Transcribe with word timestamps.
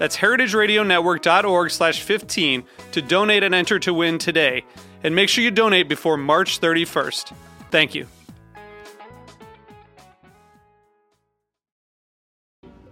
That's 0.00 0.16
heritageradionetwork.org 0.16 1.70
slash 1.70 2.00
15 2.00 2.64
to 2.92 3.02
donate 3.02 3.42
and 3.42 3.54
enter 3.54 3.78
to 3.80 3.92
win 3.92 4.16
today. 4.16 4.64
And 5.04 5.14
make 5.14 5.28
sure 5.28 5.44
you 5.44 5.50
donate 5.50 5.90
before 5.90 6.16
March 6.16 6.58
31st. 6.58 7.34
Thank 7.70 7.94
you. 7.94 8.06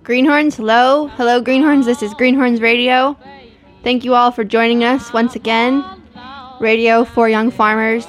Greenhorns, 0.03 0.55
hello. 0.57 1.07
Hello, 1.07 1.41
Greenhorns. 1.41 1.87
This 1.87 2.03
is 2.03 2.13
Greenhorns 2.13 2.61
Radio. 2.61 3.17
Thank 3.83 4.05
you 4.05 4.15
all 4.15 4.31
for 4.31 4.45
joining 4.45 4.85
us 4.85 5.11
once 5.11 5.35
again. 5.35 5.83
Radio 6.61 7.05
for 7.05 7.27
Young 7.27 7.51
Farmers 7.51 8.07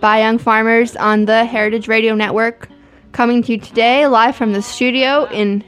by 0.00 0.20
Young 0.20 0.38
Farmers 0.38 0.96
on 0.96 1.26
the 1.26 1.44
Heritage 1.44 1.86
Radio 1.86 2.14
Network. 2.14 2.70
Coming 3.12 3.42
to 3.42 3.52
you 3.52 3.58
today 3.58 4.06
live 4.06 4.34
from 4.36 4.54
the 4.54 4.62
studio 4.62 5.26
in 5.30 5.62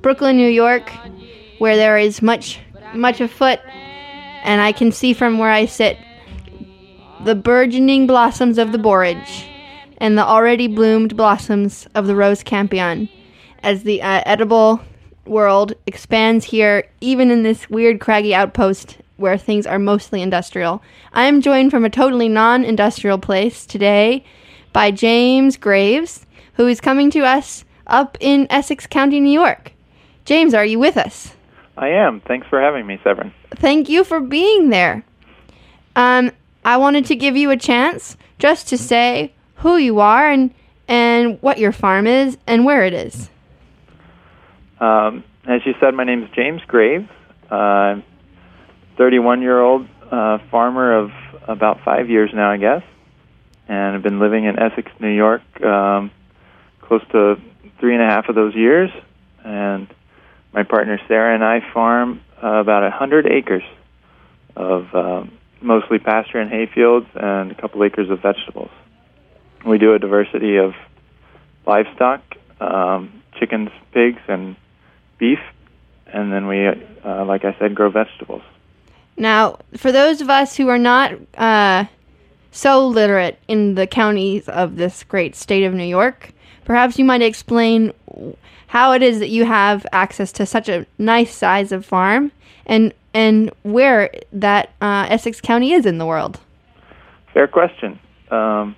Brooklyn, 0.00 0.38
New 0.38 0.48
York 0.48 0.90
where 1.58 1.76
there 1.76 1.98
is 1.98 2.22
much 2.22 2.58
much 2.94 3.20
afoot 3.20 3.60
and 4.44 4.60
I 4.60 4.72
can 4.72 4.92
see 4.92 5.12
from 5.12 5.38
where 5.38 5.50
I 5.50 5.66
sit 5.66 5.98
the 7.24 7.34
burgeoning 7.34 8.06
blossoms 8.06 8.58
of 8.58 8.72
the 8.72 8.78
borage 8.78 9.46
and 9.98 10.16
the 10.16 10.24
already 10.24 10.68
bloomed 10.68 11.16
blossoms 11.16 11.88
of 11.94 12.06
the 12.06 12.14
rose 12.14 12.42
campion 12.42 13.08
as 13.62 13.82
the 13.82 14.02
uh, 14.02 14.22
edible 14.26 14.80
world 15.24 15.72
expands 15.86 16.44
here 16.44 16.88
even 17.00 17.30
in 17.30 17.42
this 17.42 17.68
weird 17.68 18.00
craggy 18.00 18.34
outpost 18.34 18.98
where 19.16 19.38
things 19.38 19.66
are 19.66 19.78
mostly 19.78 20.20
industrial. 20.20 20.82
I 21.12 21.24
am 21.24 21.40
joined 21.40 21.70
from 21.70 21.84
a 21.84 21.90
totally 21.90 22.28
non-industrial 22.28 23.18
place 23.18 23.64
today 23.64 24.24
by 24.72 24.90
James 24.90 25.56
Graves 25.56 26.26
who 26.54 26.66
is 26.66 26.80
coming 26.80 27.10
to 27.10 27.20
us 27.20 27.64
up 27.86 28.16
in 28.20 28.46
Essex 28.50 28.86
County, 28.86 29.20
New 29.20 29.32
York. 29.32 29.72
James, 30.24 30.54
are 30.54 30.64
you 30.64 30.78
with 30.78 30.96
us? 30.96 31.34
I 31.76 31.88
am. 31.88 32.20
Thanks 32.20 32.46
for 32.48 32.60
having 32.60 32.86
me, 32.86 32.98
Severin. 33.04 33.32
Thank 33.56 33.88
you 33.88 34.04
for 34.04 34.20
being 34.20 34.70
there. 34.70 35.04
Um, 35.94 36.32
I 36.64 36.78
wanted 36.78 37.06
to 37.06 37.16
give 37.16 37.36
you 37.36 37.50
a 37.50 37.56
chance 37.56 38.16
just 38.38 38.68
to 38.68 38.78
say 38.78 39.32
who 39.56 39.76
you 39.76 40.00
are 40.00 40.30
and 40.30 40.52
and 40.88 41.40
what 41.42 41.58
your 41.58 41.72
farm 41.72 42.06
is 42.06 42.38
and 42.46 42.64
where 42.64 42.84
it 42.84 42.92
is. 42.92 43.28
Um, 44.78 45.24
as 45.46 45.62
you 45.64 45.74
said, 45.80 45.94
my 45.94 46.04
name 46.04 46.22
is 46.22 46.30
James 46.30 46.62
Graves. 46.66 47.08
I'm 47.50 48.00
uh, 48.00 48.96
31 48.96 49.42
year 49.42 49.60
old 49.60 49.86
uh, 50.10 50.38
farmer 50.50 50.96
of 50.96 51.10
about 51.48 51.80
five 51.84 52.08
years 52.08 52.30
now, 52.32 52.50
I 52.50 52.56
guess, 52.56 52.82
and 53.68 53.96
I've 53.96 54.02
been 54.02 54.18
living 54.18 54.44
in 54.44 54.58
Essex, 54.58 54.90
New 55.00 55.14
York, 55.14 55.42
um, 55.62 56.10
close 56.80 57.02
to 57.12 57.36
three 57.78 57.94
and 57.94 58.02
a 58.02 58.06
half 58.06 58.28
of 58.28 58.34
those 58.34 58.54
years, 58.54 58.90
and 59.44 59.88
my 60.56 60.62
partner 60.62 60.98
Sarah 61.06 61.34
and 61.34 61.44
I 61.44 61.60
farm 61.72 62.22
uh, 62.42 62.46
about 62.46 62.82
a 62.82 62.90
hundred 62.90 63.26
acres 63.26 63.62
of 64.56 64.92
um, 64.94 65.38
mostly 65.60 65.98
pasture 65.98 66.38
and 66.38 66.50
hay 66.50 66.64
fields 66.74 67.06
and 67.14 67.52
a 67.52 67.54
couple 67.54 67.84
acres 67.84 68.08
of 68.08 68.22
vegetables. 68.22 68.70
We 69.66 69.76
do 69.76 69.92
a 69.92 69.98
diversity 69.98 70.56
of 70.56 70.74
livestock, 71.66 72.22
um, 72.58 73.22
chickens, 73.38 73.68
pigs, 73.92 74.22
and 74.28 74.56
beef, 75.18 75.40
and 76.06 76.32
then 76.32 76.46
we, 76.46 76.66
uh, 76.66 77.24
like 77.26 77.44
I 77.44 77.54
said, 77.58 77.74
grow 77.74 77.90
vegetables. 77.90 78.42
Now, 79.18 79.58
for 79.76 79.92
those 79.92 80.22
of 80.22 80.30
us 80.30 80.56
who 80.56 80.68
are 80.68 80.78
not 80.78 81.12
uh, 81.36 81.84
so 82.50 82.86
literate 82.86 83.38
in 83.46 83.74
the 83.74 83.86
counties 83.86 84.48
of 84.48 84.76
this 84.76 85.04
great 85.04 85.36
state 85.36 85.64
of 85.64 85.74
New 85.74 85.84
York, 85.84 86.32
perhaps 86.66 86.98
you 86.98 87.04
might 87.04 87.22
explain 87.22 87.94
how 88.66 88.92
it 88.92 89.02
is 89.02 89.20
that 89.20 89.30
you 89.30 89.46
have 89.46 89.86
access 89.92 90.32
to 90.32 90.44
such 90.44 90.68
a 90.68 90.84
nice 90.98 91.34
size 91.34 91.72
of 91.72 91.86
farm 91.86 92.30
and 92.66 92.92
and 93.14 93.50
where 93.62 94.10
that 94.32 94.72
uh, 94.82 95.06
Essex 95.08 95.40
County 95.40 95.72
is 95.72 95.86
in 95.86 95.96
the 95.96 96.04
world. 96.04 96.38
Fair 97.32 97.46
question. 97.46 97.98
Um, 98.30 98.76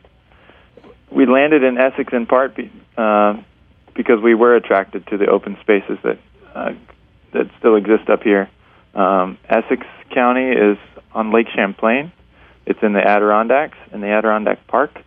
we 1.11 1.27
landed 1.27 1.65
in 1.65 1.77
Essex 1.77 2.13
in 2.13 2.27
part 2.27 2.55
be, 2.55 2.71
uh, 2.97 3.43
because 3.95 4.21
we 4.23 4.35
were 4.35 4.55
attracted 4.55 5.07
to 5.09 5.17
the 5.17 5.27
open 5.27 5.57
spaces 5.61 5.99
that 6.05 6.19
uh, 6.55 6.73
that 7.33 7.51
still 7.59 7.75
exist 7.75 8.09
up 8.09 8.23
here. 8.23 8.49
Um, 8.95 9.39
Essex 9.49 9.85
County 10.15 10.51
is 10.51 10.79
on 11.13 11.33
Lake 11.33 11.49
Champlain. 11.55 12.13
It's 12.67 12.79
in 12.83 12.93
the 12.93 13.01
Adirondacks, 13.01 13.79
in 13.93 14.01
the 14.01 14.09
Adirondack 14.09 14.67
Park, 14.67 15.03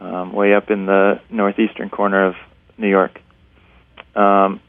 um, 0.00 0.32
way 0.32 0.54
up 0.54 0.70
in 0.70 0.86
the 0.86 1.20
northeastern 1.30 1.90
corner 1.90 2.26
of 2.26 2.34
New 2.78 2.88
York. 2.88 3.20
Um, 4.14 4.60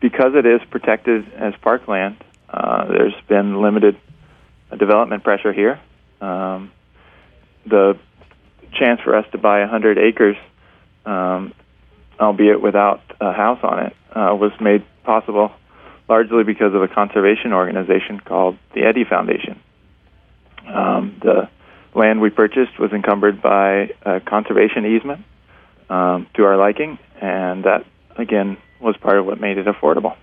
because 0.00 0.34
it 0.34 0.46
is 0.46 0.60
protected 0.70 1.32
as 1.34 1.54
parkland, 1.60 2.16
uh, 2.48 2.86
there's 2.88 3.14
been 3.28 3.60
limited 3.60 3.96
development 4.78 5.22
pressure 5.22 5.52
here. 5.52 5.80
Um, 6.20 6.72
the 7.66 7.98
chance 8.72 9.00
for 9.00 9.16
us 9.16 9.26
to 9.32 9.38
buy 9.38 9.60
100 9.60 9.98
acres, 9.98 10.36
um, 11.06 11.54
albeit 12.18 12.60
without 12.60 13.02
a 13.20 13.32
house 13.32 13.60
on 13.62 13.86
it, 13.86 13.96
uh, 14.10 14.34
was 14.34 14.52
made 14.60 14.84
possible 15.04 15.52
largely 16.08 16.44
because 16.44 16.74
of 16.74 16.82
a 16.82 16.88
conservation 16.88 17.52
organization 17.52 18.20
called 18.20 18.58
the 18.74 18.82
Eddy 18.82 19.04
Foundation. 19.04 19.60
Um, 20.66 21.16
the 21.22 21.48
land 21.94 22.20
we 22.20 22.30
purchased 22.30 22.78
was 22.78 22.92
encumbered 22.92 23.40
by 23.40 23.90
a 24.02 24.20
conservation 24.20 24.84
easement 24.84 25.24
um, 25.88 26.26
to 26.34 26.44
our 26.44 26.56
liking, 26.56 26.98
and 27.20 27.64
that 27.64 27.84
again 28.16 28.56
was 28.80 28.96
part 28.96 29.18
of 29.18 29.26
what 29.26 29.40
made 29.40 29.58
it 29.58 29.66
affordable. 29.66 30.16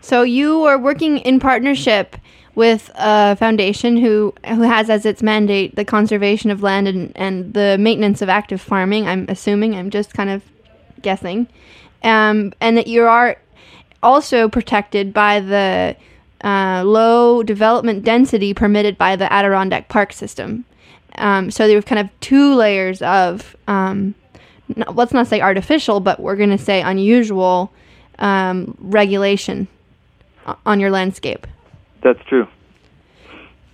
So 0.00 0.22
you 0.22 0.64
are 0.64 0.78
working 0.78 1.18
in 1.18 1.40
partnership 1.40 2.16
with 2.54 2.90
a 2.94 3.36
foundation 3.36 3.96
who 3.96 4.34
who 4.46 4.62
has 4.62 4.90
as 4.90 5.04
its 5.04 5.22
mandate 5.22 5.76
the 5.76 5.84
conservation 5.84 6.50
of 6.50 6.62
land 6.62 6.88
and, 6.88 7.12
and 7.16 7.54
the 7.54 7.76
maintenance 7.78 8.22
of 8.22 8.28
active 8.28 8.60
farming. 8.60 9.06
I'm 9.06 9.26
assuming. 9.28 9.74
I'm 9.74 9.90
just 9.90 10.14
kind 10.14 10.30
of 10.30 10.42
guessing, 11.02 11.46
um, 12.02 12.52
and 12.60 12.76
that 12.76 12.86
you 12.86 13.04
are 13.04 13.36
also 14.02 14.48
protected 14.48 15.12
by 15.12 15.40
the 15.40 15.96
uh, 16.44 16.82
low 16.84 17.42
development 17.42 18.04
density 18.04 18.54
permitted 18.54 18.96
by 18.96 19.16
the 19.16 19.32
Adirondack 19.32 19.88
Park 19.88 20.12
system. 20.12 20.64
Um, 21.16 21.50
so 21.50 21.66
there 21.66 21.76
were 21.76 21.82
kind 21.82 21.98
of 21.98 22.08
two 22.20 22.54
layers 22.54 23.02
of 23.02 23.56
um, 23.66 24.14
let's 24.92 25.12
not 25.12 25.26
say 25.26 25.40
artificial, 25.40 26.00
but 26.00 26.20
we're 26.20 26.36
going 26.36 26.50
to 26.50 26.58
say 26.58 26.82
unusual 26.82 27.72
um, 28.18 28.76
regulation 28.80 29.68
on 30.64 30.80
your 30.80 30.90
landscape. 30.90 31.46
That's 32.02 32.20
true. 32.28 32.46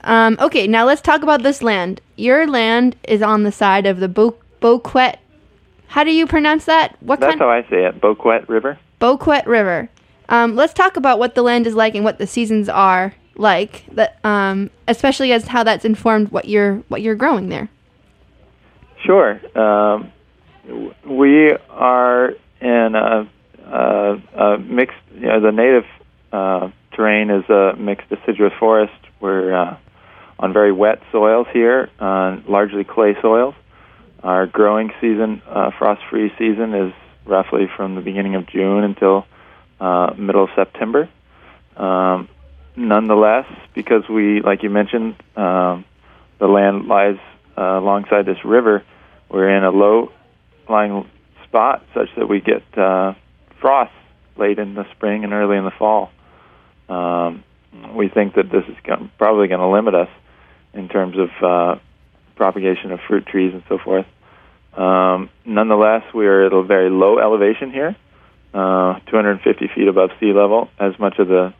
Um, 0.02 0.36
okay, 0.40 0.66
now 0.66 0.84
let's 0.84 1.00
talk 1.00 1.22
about 1.22 1.42
this 1.42 1.62
land. 1.62 2.00
Your 2.16 2.46
land 2.46 2.96
is 3.04 3.22
on 3.22 3.42
the 3.42 3.52
side 3.52 3.86
of 3.86 4.00
the 4.00 4.08
Bo- 4.08 4.36
Boquet. 4.60 5.16
How 5.86 6.04
do 6.04 6.12
you 6.12 6.26
pronounce 6.26 6.66
that? 6.66 6.96
What 7.00 7.20
That's 7.20 7.30
kind? 7.30 7.40
how 7.40 7.50
I 7.50 7.62
say 7.62 7.84
it. 7.84 8.00
Boquet 8.00 8.48
River. 8.48 8.78
Boquet 9.00 9.46
River. 9.46 9.88
Um, 10.28 10.56
let's 10.56 10.72
talk 10.72 10.96
about 10.96 11.18
what 11.18 11.34
the 11.34 11.42
land 11.42 11.66
is 11.66 11.74
like 11.74 11.94
and 11.94 12.04
what 12.04 12.18
the 12.18 12.26
seasons 12.26 12.68
are 12.68 13.14
like. 13.36 13.84
That, 13.92 14.18
um, 14.24 14.70
especially 14.88 15.32
as 15.32 15.46
how 15.46 15.64
that's 15.64 15.84
informed 15.84 16.30
what 16.30 16.48
you're 16.48 16.76
what 16.88 17.02
you're 17.02 17.14
growing 17.14 17.48
there. 17.48 17.68
Sure. 19.04 19.40
Um, 19.58 20.12
we 21.06 21.52
are 21.68 22.30
in 22.60 22.94
a, 22.94 23.28
a, 23.66 24.22
a 24.34 24.58
mixed. 24.58 24.96
You 25.14 25.26
know, 25.26 25.40
the 25.40 25.52
native 25.52 25.84
uh, 26.32 26.70
terrain 26.92 27.30
is 27.30 27.48
a 27.50 27.76
mixed 27.76 28.08
deciduous 28.08 28.52
forest. 28.58 28.92
We're 29.20 29.54
uh, 29.54 29.76
on 30.38 30.52
very 30.52 30.72
wet 30.72 31.02
soils 31.12 31.46
here, 31.52 31.90
uh, 32.00 32.38
largely 32.48 32.84
clay 32.84 33.16
soils. 33.20 33.54
Our 34.22 34.46
growing 34.46 34.90
season, 35.00 35.42
uh, 35.46 35.70
frost-free 35.78 36.32
season, 36.38 36.74
is 36.74 36.94
roughly 37.26 37.68
from 37.76 37.94
the 37.94 38.00
beginning 38.00 38.34
of 38.34 38.46
June 38.46 38.82
until 38.82 39.26
uh, 39.84 40.14
middle 40.16 40.44
of 40.44 40.50
September. 40.56 41.08
Um, 41.76 42.28
nonetheless, 42.76 43.46
because 43.74 44.04
we, 44.08 44.40
like 44.40 44.62
you 44.62 44.70
mentioned, 44.70 45.14
um, 45.36 45.84
the 46.38 46.46
land 46.46 46.86
lies 46.86 47.18
uh, 47.56 47.78
alongside 47.82 48.24
this 48.26 48.42
river, 48.44 48.82
we're 49.28 49.50
in 49.56 49.64
a 49.64 49.70
low-lying 49.70 51.08
spot 51.44 51.84
such 51.94 52.08
that 52.16 52.28
we 52.28 52.40
get 52.40 52.62
uh, 52.78 53.14
frost 53.60 53.92
late 54.36 54.58
in 54.58 54.74
the 54.74 54.84
spring 54.94 55.24
and 55.24 55.32
early 55.32 55.56
in 55.56 55.64
the 55.64 55.76
fall. 55.78 56.10
Um, 56.88 57.44
we 57.94 58.08
think 58.08 58.34
that 58.34 58.50
this 58.50 58.64
is 58.68 58.76
going, 58.84 59.10
probably 59.18 59.48
going 59.48 59.60
to 59.60 59.68
limit 59.68 59.94
us 59.94 60.08
in 60.72 60.88
terms 60.88 61.16
of 61.18 61.28
uh, 61.42 61.80
propagation 62.36 62.90
of 62.92 63.00
fruit 63.06 63.26
trees 63.26 63.52
and 63.52 63.62
so 63.68 63.78
forth. 63.78 64.06
Um, 64.76 65.30
nonetheless, 65.44 66.02
we 66.14 66.26
are 66.26 66.46
at 66.46 66.52
a 66.52 66.62
very 66.62 66.90
low 66.90 67.18
elevation 67.18 67.70
here, 67.70 67.96
uh, 68.54 69.00
250 69.10 69.68
feet 69.74 69.88
above 69.88 70.10
sea 70.20 70.32
level. 70.32 70.70
As 70.78 70.98
much 70.98 71.18
of 71.18 71.28
the 71.28 71.52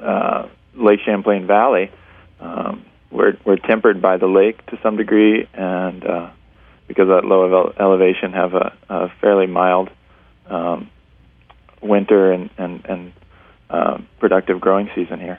uh, 0.00 0.48
Lake 0.74 1.00
Champlain 1.04 1.46
Valley, 1.46 1.90
um, 2.40 2.84
we're, 3.10 3.38
we're 3.44 3.56
tempered 3.56 4.02
by 4.02 4.16
the 4.16 4.26
lake 4.26 4.64
to 4.66 4.78
some 4.82 4.96
degree, 4.96 5.48
and 5.54 6.04
uh, 6.04 6.30
because 6.88 7.08
of 7.08 7.22
that 7.22 7.24
low 7.24 7.50
ele- 7.50 7.72
elevation, 7.78 8.32
have 8.32 8.54
a, 8.54 8.76
a 8.88 9.08
fairly 9.20 9.46
mild 9.46 9.90
um, 10.48 10.90
winter 11.82 12.32
and 12.32 12.50
and, 12.58 12.84
and 12.86 13.12
uh, 13.70 13.98
productive 14.18 14.60
growing 14.60 14.90
season 14.94 15.20
here. 15.20 15.38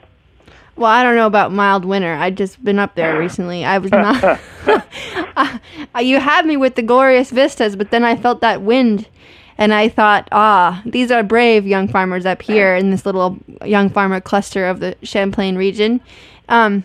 Well, 0.76 0.90
I 0.90 1.02
don't 1.02 1.16
know 1.16 1.26
about 1.26 1.50
mild 1.50 1.84
winter. 1.84 2.14
I 2.14 2.30
just 2.30 2.62
been 2.62 2.78
up 2.78 2.94
there 2.94 3.18
recently. 3.18 3.64
I 3.64 3.78
was 3.78 3.90
not. 3.90 4.22
uh, 5.36 5.58
you 6.00 6.20
had 6.20 6.46
me 6.46 6.56
with 6.56 6.76
the 6.76 6.82
glorious 6.82 7.30
vistas, 7.30 7.74
but 7.74 7.90
then 7.90 8.04
I 8.04 8.14
felt 8.14 8.40
that 8.42 8.62
wind, 8.62 9.08
and 9.58 9.74
I 9.74 9.88
thought, 9.88 10.28
ah, 10.30 10.80
these 10.86 11.10
are 11.10 11.24
brave 11.24 11.66
young 11.66 11.88
farmers 11.88 12.24
up 12.24 12.40
here 12.40 12.76
in 12.76 12.90
this 12.90 13.04
little 13.04 13.36
young 13.64 13.90
farmer 13.90 14.20
cluster 14.20 14.66
of 14.66 14.78
the 14.78 14.96
Champlain 15.02 15.56
region. 15.56 16.00
Um, 16.48 16.84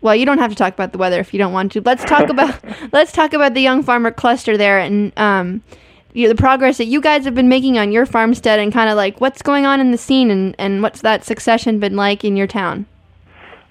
well, 0.00 0.14
you 0.14 0.24
don't 0.24 0.38
have 0.38 0.50
to 0.50 0.56
talk 0.56 0.72
about 0.72 0.92
the 0.92 0.98
weather 0.98 1.18
if 1.20 1.34
you 1.34 1.38
don't 1.38 1.52
want 1.52 1.72
to. 1.72 1.80
Let's 1.80 2.04
talk 2.04 2.28
about 2.28 2.62
let's 2.92 3.12
talk 3.12 3.32
about 3.32 3.54
the 3.54 3.60
young 3.60 3.82
farmer 3.82 4.12
cluster 4.12 4.56
there 4.56 4.78
and 4.78 5.12
um, 5.18 5.62
you 6.12 6.24
know, 6.24 6.28
the 6.32 6.40
progress 6.40 6.78
that 6.78 6.86
you 6.86 7.00
guys 7.00 7.24
have 7.24 7.34
been 7.34 7.48
making 7.48 7.78
on 7.78 7.90
your 7.90 8.06
farmstead 8.06 8.58
and 8.60 8.72
kind 8.72 8.88
of 8.88 8.96
like 8.96 9.20
what's 9.20 9.42
going 9.42 9.66
on 9.66 9.80
in 9.80 9.90
the 9.90 9.98
scene 9.98 10.30
and, 10.30 10.54
and 10.58 10.82
what's 10.82 11.00
that 11.00 11.24
succession 11.24 11.80
been 11.80 11.96
like 11.96 12.24
in 12.24 12.36
your 12.36 12.46
town? 12.46 12.86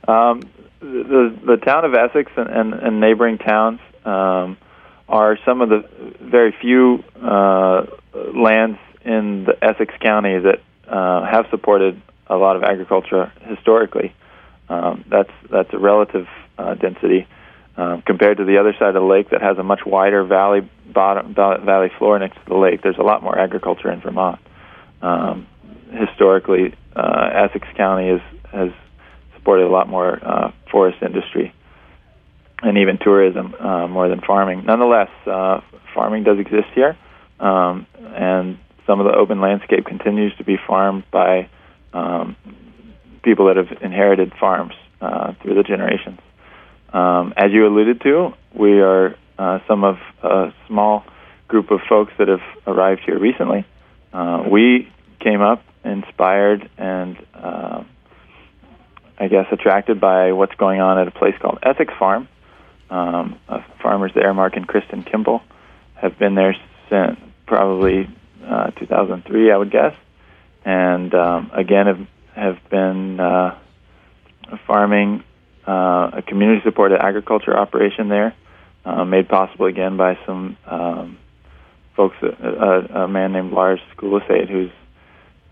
Um, 0.08 0.42
the 0.82 1.38
the 1.46 1.58
town 1.58 1.86
of 1.86 1.94
Essex 1.94 2.32
and, 2.36 2.50
and, 2.50 2.74
and 2.74 3.00
neighboring 3.00 3.38
towns 3.38 3.80
um, 4.04 4.58
are 5.12 5.38
some 5.46 5.62
of 5.62 5.70
the 5.70 5.84
very 6.22 6.56
few 6.60 7.04
uh, 7.22 7.86
lands 8.34 8.80
in 9.04 9.44
the 9.44 9.58
Essex 9.62 9.94
County 10.02 10.40
that 10.40 10.62
uh, 10.88 11.26
have 11.26 11.46
supported 11.52 12.02
a 12.28 12.38
lot 12.38 12.56
of 12.56 12.64
agriculture 12.64 13.32
historically. 13.42 14.16
Um, 14.70 15.04
that's 15.10 15.32
that's 15.52 15.74
a 15.74 15.78
relative 15.78 16.28
uh, 16.58 16.76
density 16.76 17.28
um, 17.76 18.02
compared 18.04 18.38
to 18.38 18.46
the 18.46 18.58
other 18.58 18.74
side 18.80 18.96
of 18.96 19.02
the 19.02 19.02
lake 19.02 19.32
that 19.32 19.42
has 19.42 19.58
a 19.58 19.64
much 19.64 19.82
wider 19.86 20.24
valley 20.24 20.62
bottom 20.86 21.34
valley 21.34 21.92
floor 21.98 22.18
next 22.18 22.36
to 22.36 22.46
the 22.48 22.56
lake. 22.56 22.82
There's 22.82 22.98
a 22.98 23.04
lot 23.04 23.22
more 23.22 23.38
agriculture 23.38 23.92
in 23.92 24.00
Vermont. 24.00 24.40
Um, 25.02 25.48
historically, 25.92 26.74
uh, 26.96 27.30
Essex 27.34 27.68
County 27.76 28.10
is, 28.10 28.22
has 28.52 28.70
supported 29.36 29.66
a 29.66 29.70
lot 29.70 29.90
more 29.90 30.20
uh, 30.24 30.52
forest 30.72 31.02
industry 31.02 31.54
and 32.62 32.78
even 32.78 32.98
tourism 32.98 33.54
uh, 33.56 33.88
more 33.88 34.08
than 34.08 34.22
farming. 34.22 34.66
Nonetheless, 34.66 35.10
uh, 35.26 35.62
farming 35.94 36.24
does 36.24 36.40
exist 36.40 36.68
here, 36.74 36.98
um, 37.40 37.88
and 38.00 38.58
some 38.86 39.00
of 39.00 39.06
the 39.06 39.14
open 39.14 39.42
landscape 39.42 39.86
continues 39.86 40.36
to 40.38 40.44
be 40.44 40.58
farmed 40.68 41.04
by 41.12 41.50
um, 41.94 42.36
people 43.24 43.48
that 43.48 43.58
have 43.58 43.82
inherited 43.82 44.34
farms 44.40 44.74
uh, 45.02 45.34
through 45.42 45.56
the 45.56 45.64
generations. 45.64 46.20
Um, 46.94 47.34
as 47.38 47.52
you 47.52 47.68
alluded 47.68 48.02
to, 48.02 48.34
we 48.54 48.82
are 48.82 49.16
uh, 49.38 49.60
some 49.68 49.84
of 49.84 49.98
a 50.24 50.54
small 50.68 51.04
group 51.48 51.72
of 51.72 51.80
folks 51.88 52.14
that 52.18 52.28
have 52.28 52.42
arrived 52.68 53.02
here 53.06 53.18
recently. 53.18 53.66
Uh, 54.14 54.44
we 54.50 54.92
came 55.20 55.42
up 55.42 55.64
inspired 55.84 56.70
and 56.78 57.18
uh, 57.34 57.84
I 59.18 59.28
guess 59.28 59.46
attracted 59.52 60.00
by 60.00 60.32
what's 60.32 60.56
going 60.56 60.82
on 60.82 60.98
at 61.00 61.08
a 61.08 61.12
place 61.12 61.36
called 61.42 61.60
Essex 61.64 61.94
Farm. 61.98 62.28
Um, 62.92 63.40
uh, 63.48 63.62
farmers 63.82 64.12
there, 64.14 64.34
Mark 64.34 64.58
and 64.58 64.68
Kristen 64.68 65.04
Kimball, 65.04 65.42
have 65.96 66.20
been 66.20 66.36
there 66.36 66.54
since 66.90 67.18
probably 67.46 68.10
uh, 68.46 68.72
2003, 68.72 69.50
I 69.50 69.56
would 69.56 69.72
guess, 69.72 69.96
and 70.66 71.14
um, 71.16 71.52
again 71.54 71.88
have 71.88 72.08
have 72.36 72.70
been 72.70 73.20
uh, 73.20 73.58
farming 74.68 75.24
uh, 75.66 76.12
a 76.18 76.24
community-supported 76.28 77.00
agriculture 77.00 77.58
operation 77.58 78.10
there, 78.10 78.36
uh, 78.84 79.06
made 79.06 79.30
possible 79.30 79.68
again 79.68 79.96
by 79.96 80.18
some 80.26 80.58
um, 80.66 81.18
folks, 81.96 82.18
uh, 82.22 82.28
a, 82.44 83.04
a 83.04 83.08
man 83.08 83.32
named 83.32 83.54
Lars 83.54 83.80
Kulleseid, 83.98 84.50
who's 84.50 84.72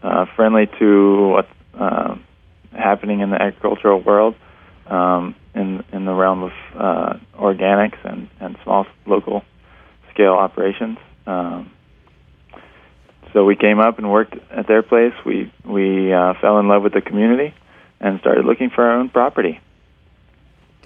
uh, 0.04 0.26
friendly 0.36 0.68
to 0.80 1.28
what's 1.30 1.48
uh, 1.78 2.16
happening 2.74 3.22
in 3.22 3.30
the 3.30 3.42
agricultural 3.42 4.02
world 4.02 4.36
um, 4.90 5.36
in 5.56 5.84
in 5.92 6.06
the 6.06 6.14
realm 6.14 6.44
of 6.44 6.52
uh, 6.76 7.14
organics 7.38 7.98
and, 8.04 8.30
and 8.40 8.58
small 8.64 8.86
local 9.06 9.44
scale 10.14 10.34
operations. 10.34 10.98
Um, 11.26 11.72
so 13.34 13.46
we 13.46 13.56
came 13.56 13.80
up 13.80 14.00
and 14.00 14.12
worked 14.12 14.36
at 14.52 14.68
their 14.68 14.84
place. 14.84 15.14
We 15.26 15.52
we 15.64 16.12
uh, 16.12 16.34
fell 16.42 16.60
in 16.60 16.68
love 16.68 16.84
with 16.84 16.94
the 16.94 17.02
community 17.02 17.54
and 18.00 18.20
started 18.20 18.46
looking 18.46 18.70
for 18.70 18.84
our 18.84 19.00
own 19.00 19.10
property. 19.10 19.60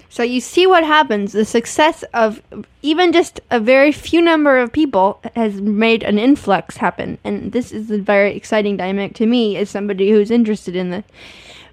So 0.08 0.22
you 0.22 0.40
see 0.40 0.64
what 0.66 0.84
happens. 0.84 1.32
The 1.32 1.44
success 1.44 2.04
of 2.14 2.40
even 2.82 3.12
just 3.12 3.40
a 3.50 3.58
very 3.58 3.90
few 3.90 4.22
number 4.22 4.58
of 4.58 4.72
people 4.72 5.20
has 5.34 5.60
made 5.60 6.04
an 6.04 6.20
influx 6.20 6.76
happen, 6.76 7.18
and 7.24 7.50
this 7.50 7.72
is 7.72 7.90
a 7.90 7.98
very 7.98 8.36
exciting 8.36 8.76
dynamic 8.76 9.14
to 9.14 9.26
me 9.26 9.56
as 9.56 9.70
somebody 9.70 10.10
who's 10.10 10.30
interested 10.30 10.76
in 10.76 10.90
the 10.90 11.04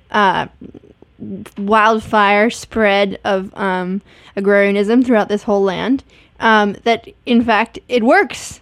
uh, 0.09 0.47
wildfire 1.57 2.49
spread 2.49 3.19
of 3.23 3.55
um, 3.57 4.01
agrarianism 4.35 5.03
throughout 5.03 5.29
this 5.29 5.43
whole 5.43 5.63
land. 5.63 6.03
Um, 6.39 6.75
that 6.83 7.07
in 7.25 7.43
fact 7.43 7.77
it 7.87 8.03
works, 8.03 8.61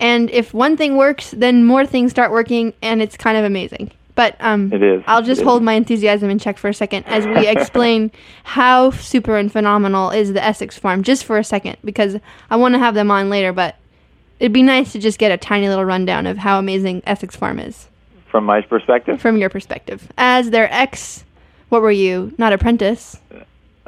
and 0.00 0.30
if 0.30 0.54
one 0.54 0.76
thing 0.76 0.96
works, 0.96 1.32
then 1.32 1.64
more 1.64 1.84
things 1.84 2.10
start 2.10 2.30
working, 2.30 2.72
and 2.80 3.02
it's 3.02 3.16
kind 3.16 3.36
of 3.36 3.44
amazing. 3.44 3.90
But 4.14 4.36
um, 4.40 4.72
it 4.72 4.82
is. 4.82 5.04
I'll 5.06 5.22
just 5.22 5.42
it 5.42 5.44
hold 5.44 5.62
is. 5.62 5.66
my 5.66 5.74
enthusiasm 5.74 6.28
in 6.28 6.40
check 6.40 6.58
for 6.58 6.68
a 6.68 6.74
second 6.74 7.04
as 7.06 7.24
we 7.24 7.46
explain 7.46 8.10
how 8.42 8.90
super 8.90 9.36
and 9.36 9.52
phenomenal 9.52 10.10
is 10.10 10.32
the 10.32 10.42
Essex 10.42 10.76
farm, 10.76 11.04
just 11.04 11.24
for 11.24 11.38
a 11.38 11.44
second, 11.44 11.76
because 11.84 12.16
I 12.50 12.56
want 12.56 12.74
to 12.74 12.80
have 12.80 12.94
them 12.94 13.12
on 13.12 13.30
later. 13.30 13.52
But 13.52 13.76
it'd 14.40 14.52
be 14.52 14.64
nice 14.64 14.90
to 14.92 14.98
just 14.98 15.18
get 15.18 15.30
a 15.30 15.36
tiny 15.36 15.68
little 15.68 15.84
rundown 15.84 16.26
of 16.26 16.38
how 16.38 16.58
amazing 16.58 17.02
Essex 17.06 17.36
farm 17.36 17.60
is 17.60 17.88
From 18.28 18.44
my 18.44 18.60
perspective, 18.60 19.20
from 19.20 19.36
your 19.36 19.50
perspective 19.50 20.10
as 20.18 20.50
their 20.50 20.72
ex. 20.72 21.24
What 21.68 21.82
were 21.82 21.90
you? 21.90 22.32
Not 22.38 22.52
apprentice. 22.52 23.18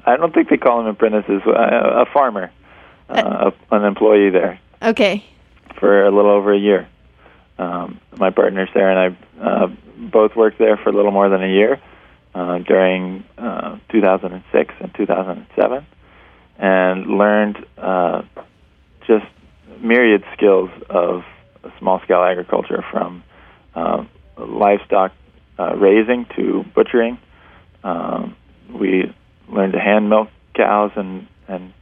I 0.04 0.16
don't 0.16 0.32
think 0.34 0.48
they 0.48 0.56
call 0.56 0.78
them 0.78 0.86
apprentices. 0.88 1.42
Uh, 1.46 1.50
a 1.52 2.06
farmer, 2.12 2.50
uh, 3.08 3.50
a, 3.70 3.74
an 3.76 3.84
employee 3.84 4.30
there 4.30 4.58
Okay. 4.82 5.24
for 5.78 6.04
a 6.06 6.10
little 6.10 6.30
over 6.30 6.52
a 6.52 6.58
year. 6.58 6.88
Um, 7.58 8.00
my 8.16 8.30
partner 8.30 8.66
Sarah 8.72 9.04
and 9.04 9.16
I 9.40 9.44
uh, 9.44 9.66
both 10.10 10.34
worked 10.34 10.58
there 10.58 10.76
for 10.78 10.88
a 10.88 10.92
little 10.92 11.10
more 11.10 11.28
than 11.28 11.42
a 11.42 11.48
year 11.48 11.80
uh, 12.34 12.58
during 12.58 13.24
uh, 13.36 13.78
2006 13.90 14.74
and 14.80 14.94
2007, 14.94 15.86
and 16.58 17.06
learned 17.06 17.58
uh, 17.76 18.22
just 19.06 19.26
myriad 19.82 20.24
skills 20.34 20.70
of 20.88 21.22
small-scale 21.78 22.22
agriculture, 22.22 22.82
from 22.90 23.22
uh, 23.74 24.04
livestock 24.38 25.12
uh, 25.58 25.74
raising 25.76 26.24
to 26.36 26.64
butchering. 26.74 27.18
Um, 27.82 28.36
we 28.72 29.14
learned 29.48 29.72
to 29.72 29.80
hand 29.80 30.08
milk 30.08 30.28
cows, 30.54 30.92
and 30.96 31.26
and 31.48 31.72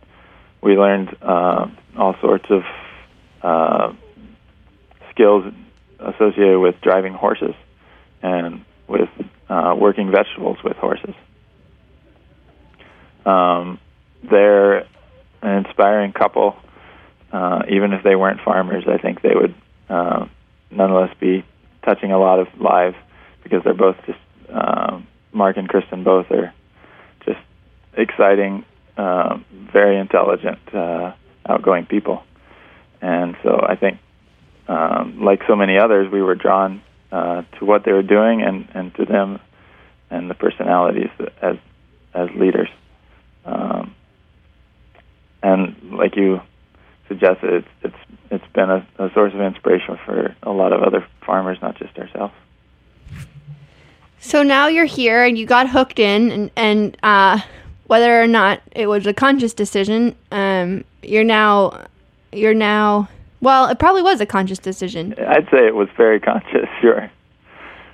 we 0.62 0.76
learned 0.76 1.16
uh, 1.22 1.66
all 1.96 2.14
sorts 2.20 2.46
of 2.50 2.62
uh, 3.42 3.92
skills 5.10 5.52
associated 5.98 6.60
with 6.60 6.76
driving 6.80 7.12
horses 7.12 7.54
and 8.22 8.64
with 8.88 9.08
uh, 9.48 9.74
working 9.78 10.10
vegetables 10.10 10.58
with 10.64 10.76
horses. 10.76 11.14
Um, 13.26 13.78
they're 14.28 14.78
an 15.42 15.64
inspiring 15.66 16.12
couple. 16.12 16.56
Uh, 17.30 17.62
even 17.68 17.92
if 17.92 18.02
they 18.02 18.16
weren't 18.16 18.40
farmers, 18.40 18.84
I 18.88 18.96
think 18.96 19.20
they 19.20 19.34
would 19.34 19.54
uh, 19.90 20.26
nonetheless 20.70 21.14
be 21.20 21.44
touching 21.84 22.10
a 22.10 22.18
lot 22.18 22.40
of 22.40 22.48
lives 22.58 22.96
because 23.42 23.62
they're 23.64 23.74
both 23.74 23.96
just 24.06 24.18
um, 24.50 25.06
Mark 25.38 25.56
and 25.56 25.68
Kristen 25.68 26.04
both 26.04 26.30
are 26.30 26.52
just 27.24 27.40
exciting, 27.96 28.64
uh, 28.96 29.38
very 29.50 29.98
intelligent, 29.98 30.58
uh, 30.74 31.12
outgoing 31.48 31.86
people. 31.86 32.22
And 33.00 33.36
so 33.42 33.64
I 33.66 33.76
think, 33.76 33.98
um, 34.66 35.20
like 35.22 35.40
so 35.46 35.56
many 35.56 35.78
others, 35.78 36.12
we 36.12 36.20
were 36.20 36.34
drawn 36.34 36.82
uh, 37.12 37.42
to 37.58 37.64
what 37.64 37.84
they 37.84 37.92
were 37.92 38.02
doing 38.02 38.42
and, 38.42 38.68
and 38.74 38.94
to 38.96 39.04
them 39.06 39.38
and 40.10 40.28
the 40.28 40.34
personalities 40.34 41.10
as 41.40 41.56
as 42.14 42.28
leaders. 42.34 42.68
Um, 43.44 43.94
and 45.42 45.76
like 45.92 46.16
you 46.16 46.40
suggested, 47.06 47.64
it's 47.64 47.68
it's 47.82 48.02
it's 48.30 48.52
been 48.52 48.70
a, 48.70 48.86
a 48.98 49.10
source 49.14 49.32
of 49.34 49.40
inspiration 49.40 49.98
for 50.04 50.34
a 50.42 50.50
lot 50.50 50.72
of 50.72 50.82
other 50.82 51.06
farmers, 51.24 51.58
not 51.62 51.78
just 51.78 51.96
ourselves. 51.98 52.34
So 54.20 54.42
now 54.42 54.66
you're 54.66 54.84
here 54.84 55.24
and 55.24 55.38
you 55.38 55.46
got 55.46 55.68
hooked 55.68 55.98
in, 55.98 56.30
and, 56.30 56.50
and 56.56 56.96
uh, 57.02 57.40
whether 57.86 58.20
or 58.20 58.26
not 58.26 58.60
it 58.72 58.86
was 58.86 59.06
a 59.06 59.14
conscious 59.14 59.54
decision, 59.54 60.16
um, 60.32 60.84
you're 61.02 61.24
now 61.24 61.86
you're 62.32 62.54
now 62.54 63.08
well, 63.40 63.68
it 63.68 63.78
probably 63.78 64.02
was 64.02 64.20
a 64.20 64.26
conscious 64.26 64.58
decision. 64.58 65.14
I'd 65.18 65.48
say 65.50 65.66
it 65.66 65.74
was 65.74 65.88
very 65.96 66.18
conscious, 66.18 66.68
sure. 66.80 67.10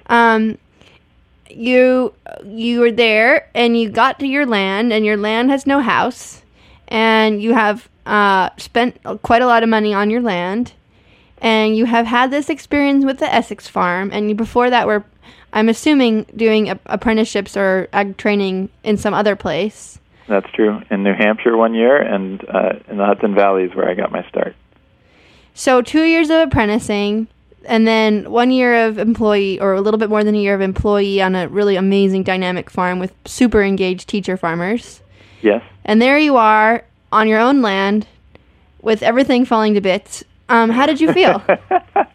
Um, 0.06 0.58
you 1.50 2.14
you 2.44 2.80
were 2.80 2.90
there 2.90 3.48
and 3.54 3.78
you 3.78 3.88
got 3.88 4.18
to 4.20 4.26
your 4.26 4.46
land, 4.46 4.92
and 4.92 5.04
your 5.04 5.16
land 5.16 5.50
has 5.50 5.66
no 5.66 5.80
house, 5.80 6.42
and 6.88 7.42
you 7.42 7.54
have 7.54 7.88
uh, 8.06 8.50
spent 8.56 8.98
quite 9.22 9.42
a 9.42 9.46
lot 9.46 9.62
of 9.62 9.68
money 9.68 9.94
on 9.94 10.10
your 10.10 10.20
land, 10.20 10.72
and 11.38 11.76
you 11.76 11.86
have 11.86 12.06
had 12.06 12.30
this 12.30 12.50
experience 12.50 13.04
with 13.04 13.18
the 13.18 13.32
Essex 13.32 13.68
farm, 13.68 14.10
and 14.12 14.28
you, 14.28 14.34
before 14.34 14.70
that 14.70 14.86
were, 14.86 15.04
I'm 15.52 15.68
assuming, 15.68 16.26
doing 16.36 16.68
apprenticeships 16.86 17.56
or 17.56 17.88
ag 17.92 18.16
training 18.16 18.68
in 18.82 18.96
some 18.96 19.14
other 19.14 19.36
place. 19.36 19.98
That's 20.26 20.50
true. 20.52 20.80
In 20.90 21.02
New 21.02 21.14
Hampshire 21.14 21.56
one 21.56 21.74
year, 21.74 21.96
and 21.96 22.42
uh, 22.48 22.78
in 22.88 22.96
the 22.96 23.04
Hudson 23.04 23.34
Valley 23.34 23.64
is 23.64 23.74
where 23.74 23.88
I 23.88 23.94
got 23.94 24.10
my 24.10 24.26
start. 24.28 24.56
So 25.54 25.82
two 25.82 26.02
years 26.02 26.30
of 26.30 26.48
apprenticing, 26.48 27.28
and 27.66 27.86
then 27.86 28.30
one 28.30 28.50
year 28.50 28.86
of 28.86 28.98
employee, 28.98 29.60
or 29.60 29.74
a 29.74 29.80
little 29.80 29.98
bit 29.98 30.08
more 30.08 30.24
than 30.24 30.34
a 30.34 30.38
year 30.38 30.54
of 30.54 30.60
employee 30.60 31.20
on 31.22 31.34
a 31.34 31.48
really 31.48 31.76
amazing 31.76 32.22
dynamic 32.22 32.70
farm 32.70 32.98
with 32.98 33.12
super 33.24 33.62
engaged 33.62 34.08
teacher 34.08 34.36
farmers. 34.36 35.02
Yes. 35.42 35.62
And 35.84 36.00
there 36.00 36.18
you 36.18 36.36
are 36.36 36.84
on 37.12 37.28
your 37.28 37.38
own 37.38 37.62
land 37.62 38.06
with 38.82 39.02
everything 39.02 39.44
falling 39.44 39.74
to 39.74 39.80
bits. 39.80 40.24
Um, 40.48 40.70
how 40.70 40.86
did 40.86 41.00
you 41.00 41.12
feel? 41.12 41.42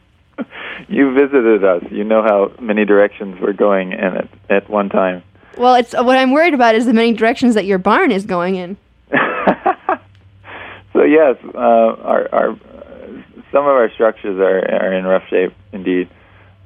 you 0.87 1.13
visited 1.13 1.63
us. 1.63 1.83
You 1.91 2.03
know 2.03 2.21
how 2.23 2.51
many 2.61 2.85
directions 2.85 3.39
we're 3.41 3.53
going 3.53 3.91
in 3.93 3.99
at, 3.99 4.29
at 4.49 4.69
one 4.69 4.89
time. 4.89 5.23
well, 5.57 5.75
it's 5.75 5.93
what 5.93 6.17
I'm 6.17 6.31
worried 6.31 6.53
about 6.53 6.75
is 6.75 6.85
the 6.85 6.93
many 6.93 7.13
directions 7.13 7.55
that 7.55 7.65
your 7.65 7.77
barn 7.77 8.11
is 8.11 8.25
going 8.25 8.55
in. 8.55 8.77
so 10.93 11.03
yes, 11.03 11.37
uh, 11.53 11.57
our, 11.57 12.29
our 12.33 12.59
some 13.51 13.63
of 13.65 13.71
our 13.71 13.91
structures 13.93 14.39
are, 14.39 14.59
are 14.81 14.93
in 14.93 15.05
rough 15.05 15.23
shape 15.29 15.53
indeed. 15.71 16.09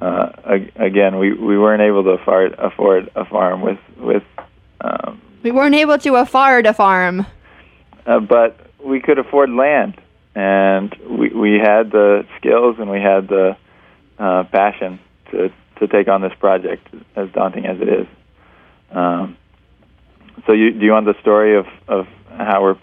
Uh, 0.02 0.30
ag- 0.46 0.72
again, 0.76 1.18
we, 1.18 1.34
we 1.34 1.58
weren't 1.58 1.82
able 1.82 2.04
to 2.04 2.10
afford 2.12 2.54
afford 2.58 3.10
a 3.16 3.26
farm 3.26 3.62
with 3.62 3.80
with, 3.98 4.24
um, 4.82 5.22
We 5.44 5.52
weren't 5.52 5.76
able 5.76 5.98
to 6.00 6.16
afford 6.16 6.66
a 6.66 6.74
farm. 6.74 7.26
uh, 8.06 8.20
but 8.20 8.60
we 8.84 9.00
could 9.00 9.18
afford 9.18 9.50
land, 9.50 10.00
and 10.36 10.94
we 11.10 11.30
we 11.30 11.52
had 11.60 11.92
the 11.92 12.26
skills 12.38 12.76
and 12.80 12.90
we 12.90 13.00
had 13.00 13.28
the 13.30 13.56
uh, 14.20 14.44
passion 14.46 15.00
to 15.32 15.50
to 15.80 15.88
take 15.88 16.08
on 16.08 16.22
this 16.22 16.34
project, 16.40 16.88
as 17.16 17.30
daunting 17.32 17.66
as 17.66 17.80
it 17.82 17.90
is. 17.90 18.08
Um, 18.92 19.38
so, 20.46 20.54
you 20.54 20.72
do 20.72 20.86
you 20.86 20.92
want 20.92 21.06
the 21.06 21.20
story 21.22 21.58
of 21.58 21.66
of 21.88 22.08
how 22.30 22.62
we're 22.62 22.78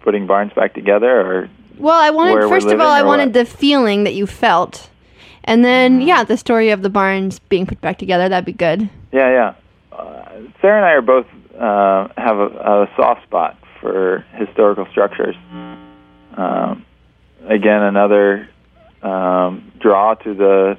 putting 0.00 0.26
barns 0.26 0.52
back 0.52 0.74
together, 0.74 1.20
or 1.20 1.50
Well, 1.78 1.98
I 1.98 2.10
wanted 2.10 2.48
first 2.48 2.68
of 2.68 2.80
all, 2.80 2.90
I 2.90 3.02
wanted 3.02 3.26
what? 3.26 3.34
the 3.34 3.44
feeling 3.44 4.04
that 4.04 4.14
you 4.14 4.26
felt, 4.26 4.90
and 5.44 5.64
then 5.64 6.00
yeah, 6.00 6.24
the 6.24 6.36
story 6.36 6.70
of 6.70 6.82
the 6.82 6.90
barns 6.90 7.38
being 7.38 7.66
put 7.66 7.80
back 7.80 7.98
together. 7.98 8.28
That'd 8.28 8.44
be 8.44 8.52
good. 8.52 8.88
Yeah, 9.12 9.30
yeah. 9.30 9.96
Uh, 9.96 10.42
Sarah 10.60 10.76
and 10.76 10.84
I 10.84 10.92
are 10.92 11.02
both 11.02 11.26
uh, 11.58 12.08
have 12.16 12.38
a, 12.38 12.46
a 12.46 12.90
soft 12.96 13.24
spot 13.24 13.56
for 13.80 14.24
historical 14.34 14.86
structures. 14.90 15.36
Um, 16.36 16.84
again, 17.46 17.82
another 17.82 18.48
um, 19.02 19.72
draw 19.80 20.14
to 20.14 20.34
the 20.34 20.78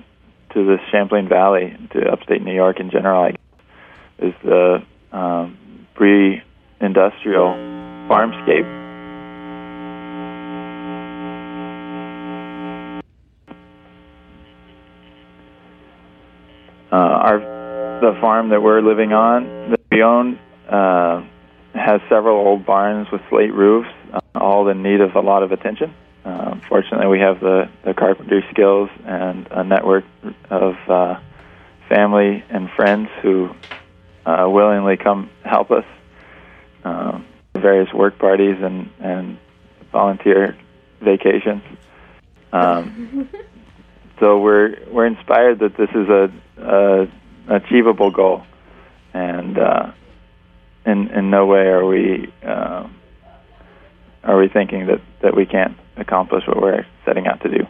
to 0.54 0.66
the 0.66 0.78
Champlain 0.92 1.30
Valley, 1.30 1.76
to 1.94 2.12
upstate 2.12 2.42
New 2.42 2.56
York 2.56 2.80
in 2.80 2.90
general, 2.90 3.24
I 3.24 3.32
guess, 3.32 3.40
is 4.20 4.34
the 4.44 4.84
um, 5.12 5.88
pre-industrial 5.94 7.54
farmscape. 8.10 8.78
Uh, 16.92 16.96
our 16.96 17.40
the 18.02 18.18
farm 18.20 18.50
that 18.50 18.62
we're 18.62 18.82
living 18.82 19.14
on 19.14 19.72
that 19.72 19.80
we 19.92 20.02
own 20.02 20.40
uh, 20.70 21.22
has 21.74 22.02
several 22.10 22.38
old 22.38 22.66
barns 22.66 23.08
with 23.12 23.22
slate 23.30 23.54
roofs, 23.54 23.90
uh, 24.14 24.20
all 24.36 24.68
in 24.70 24.82
need 24.82 25.02
of 25.02 25.16
a 25.16 25.20
lot 25.20 25.44
of 25.44 25.52
attention. 25.52 25.94
Uh, 26.30 26.60
fortunately, 26.70 27.08
we 27.08 27.20
have 27.20 27.40
the, 27.40 27.68
the 27.84 27.94
carpentry 27.94 28.46
skills 28.52 28.90
and 29.04 29.48
a 29.50 29.64
network 29.64 30.06
of 30.52 30.76
uh, 30.88 31.20
family 31.88 32.44
and 32.52 32.70
friends 32.76 33.10
who 33.24 33.50
uh, 34.28 34.46
willingly 34.48 34.96
come 34.96 35.30
help 35.44 35.72
us. 35.72 35.86
Um, 36.84 37.26
various 37.56 37.92
work 37.94 38.20
parties 38.20 38.58
and, 38.62 38.92
and 39.00 39.40
volunteer 39.92 40.56
vacations. 41.02 41.64
Um, 42.54 43.28
so 44.20 44.40
we're 44.40 44.78
we're 44.92 45.08
inspired 45.08 45.60
that 45.60 45.76
this 45.78 45.90
is 45.90 46.08
a, 46.10 46.32
a 46.58 47.08
achievable 47.56 48.12
goal, 48.12 48.44
and 49.14 49.58
uh, 49.58 49.92
in 50.86 51.10
in 51.10 51.30
no 51.30 51.48
way 51.48 51.68
are 51.68 51.86
we 51.86 52.32
um, 52.44 52.96
are 54.24 54.38
we 54.38 54.48
thinking 54.48 54.88
that 54.88 55.02
that 55.22 55.36
we 55.36 55.46
can't 55.46 55.76
accomplish 56.02 56.44
what 56.48 56.62
we're 56.62 56.86
setting 57.06 57.28
out 57.28 57.42
to 57.42 57.50
do. 57.50 57.68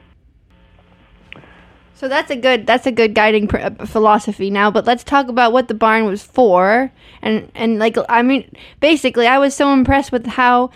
So 2.00 2.08
that's 2.08 2.32
a 2.32 2.38
good 2.38 2.66
that's 2.66 2.88
a 2.88 2.94
good 2.94 3.14
guiding 3.14 3.50
pr- 3.50 3.58
uh, 3.58 3.86
philosophy 3.86 4.50
now. 4.50 4.72
But 4.72 4.86
let's 4.86 5.04
talk 5.04 5.28
about 5.28 5.52
what 5.52 5.68
the 5.68 5.74
barn 5.74 6.06
was 6.06 6.24
for, 6.24 6.94
and 7.22 7.52
and 7.54 7.78
like 7.78 7.98
I 8.08 8.22
mean, 8.22 8.50
basically, 8.80 9.28
I 9.28 9.38
was 9.38 9.54
so 9.54 9.74
impressed 9.74 10.14
with 10.14 10.26
how 10.26 10.72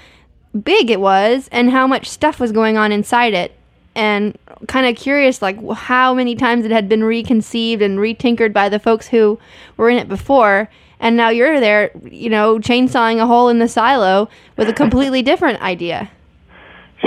big 0.63 0.91
it 0.91 0.99
was 0.99 1.47
and 1.53 1.69
how 1.69 1.87
much 1.87 2.09
stuff 2.09 2.41
was 2.41 2.51
going 2.51 2.75
on 2.75 2.91
inside 2.91 3.33
it, 3.33 3.57
and 3.95 4.37
kind 4.67 4.85
of 4.85 5.01
curious 5.01 5.41
like 5.41 5.57
how 5.71 6.13
many 6.13 6.35
times 6.35 6.65
it 6.65 6.71
had 6.71 6.89
been 6.89 7.05
reconceived 7.05 7.81
and 7.81 7.99
retinkered 7.99 8.51
by 8.51 8.67
the 8.67 8.79
folks 8.79 9.07
who 9.07 9.39
were 9.77 9.89
in 9.89 9.97
it 9.97 10.09
before. 10.09 10.69
And 10.99 11.15
now 11.15 11.29
you're 11.29 11.61
there, 11.61 11.91
you 12.03 12.29
know, 12.29 12.59
chainsawing 12.59 13.21
a 13.21 13.27
hole 13.27 13.47
in 13.47 13.59
the 13.59 13.69
silo 13.69 14.27
with 14.57 14.67
a 14.67 14.73
completely 14.73 15.21
different 15.31 15.61
idea. 15.61 16.11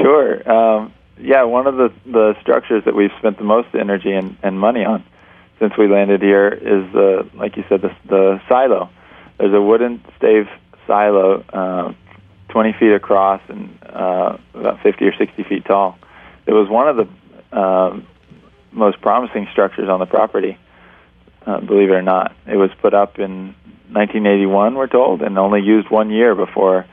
Sure. 0.02 0.50
Um, 0.50 0.92
yeah, 1.18 1.44
one 1.44 1.66
of 1.66 1.76
the, 1.76 1.92
the 2.04 2.34
structures 2.40 2.84
that 2.84 2.94
we've 2.94 3.12
spent 3.18 3.38
the 3.38 3.44
most 3.44 3.68
energy 3.74 4.12
and, 4.12 4.36
and 4.42 4.60
money 4.60 4.84
on 4.84 5.04
since 5.58 5.72
we 5.78 5.88
landed 5.88 6.20
here 6.20 6.48
is 6.48 6.92
the, 6.92 7.28
like 7.34 7.56
you 7.56 7.64
said, 7.68 7.80
the, 7.80 7.94
the 8.06 8.40
silo. 8.48 8.90
There's 9.38 9.54
a 9.54 9.60
wooden 9.60 10.04
stave 10.18 10.46
silo, 10.86 11.42
uh, 11.52 11.94
20 12.50 12.74
feet 12.78 12.92
across 12.92 13.40
and 13.48 13.78
uh, 13.84 14.36
about 14.54 14.82
50 14.82 15.04
or 15.06 15.14
60 15.16 15.42
feet 15.44 15.64
tall. 15.64 15.98
It 16.46 16.52
was 16.52 16.68
one 16.68 16.88
of 16.88 16.96
the 16.96 17.58
um, 17.58 18.06
most 18.72 19.00
promising 19.00 19.48
structures 19.50 19.88
on 19.88 20.00
the 20.00 20.06
property, 20.06 20.58
uh, 21.46 21.60
believe 21.60 21.88
it 21.88 21.94
or 21.94 22.02
not. 22.02 22.36
It 22.46 22.56
was 22.56 22.70
put 22.80 22.92
up 22.92 23.18
in 23.18 23.54
1981, 23.90 24.74
we're 24.74 24.86
told, 24.86 25.22
and 25.22 25.38
only 25.38 25.62
used 25.62 25.90
one 25.90 26.10
year 26.10 26.34
before 26.34 26.86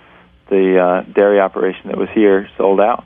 the 0.54 0.78
uh, 0.78 1.14
dairy 1.14 1.40
operation 1.40 1.88
that 1.88 1.98
was 1.98 2.10
here 2.14 2.48
sold 2.58 2.80
out 2.80 3.04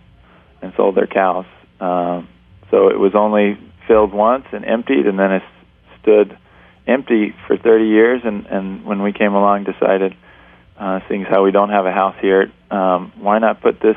and 0.61 0.73
sold 0.75 0.95
their 0.95 1.07
cows. 1.07 1.45
Um, 1.79 2.27
so 2.69 2.89
it 2.89 2.99
was 2.99 3.13
only 3.15 3.57
filled 3.87 4.11
once 4.11 4.45
and 4.51 4.65
emptied, 4.65 5.07
and 5.07 5.17
then 5.17 5.31
it 5.31 5.43
stood 6.01 6.37
empty 6.85 7.33
for 7.47 7.55
30 7.55 7.85
years. 7.85 8.21
And, 8.25 8.45
and 8.47 8.85
when 8.85 9.01
we 9.01 9.13
came 9.13 9.33
along, 9.33 9.63
decided, 9.63 10.13
uh, 10.77 10.99
seeing 11.07 11.23
as 11.23 11.29
how 11.29 11.43
we 11.43 11.51
don't 11.51 11.69
have 11.69 11.85
a 11.85 11.91
house 11.91 12.15
here, 12.19 12.51
um, 12.69 13.13
why 13.15 13.39
not 13.39 13.61
put 13.61 13.79
this 13.79 13.95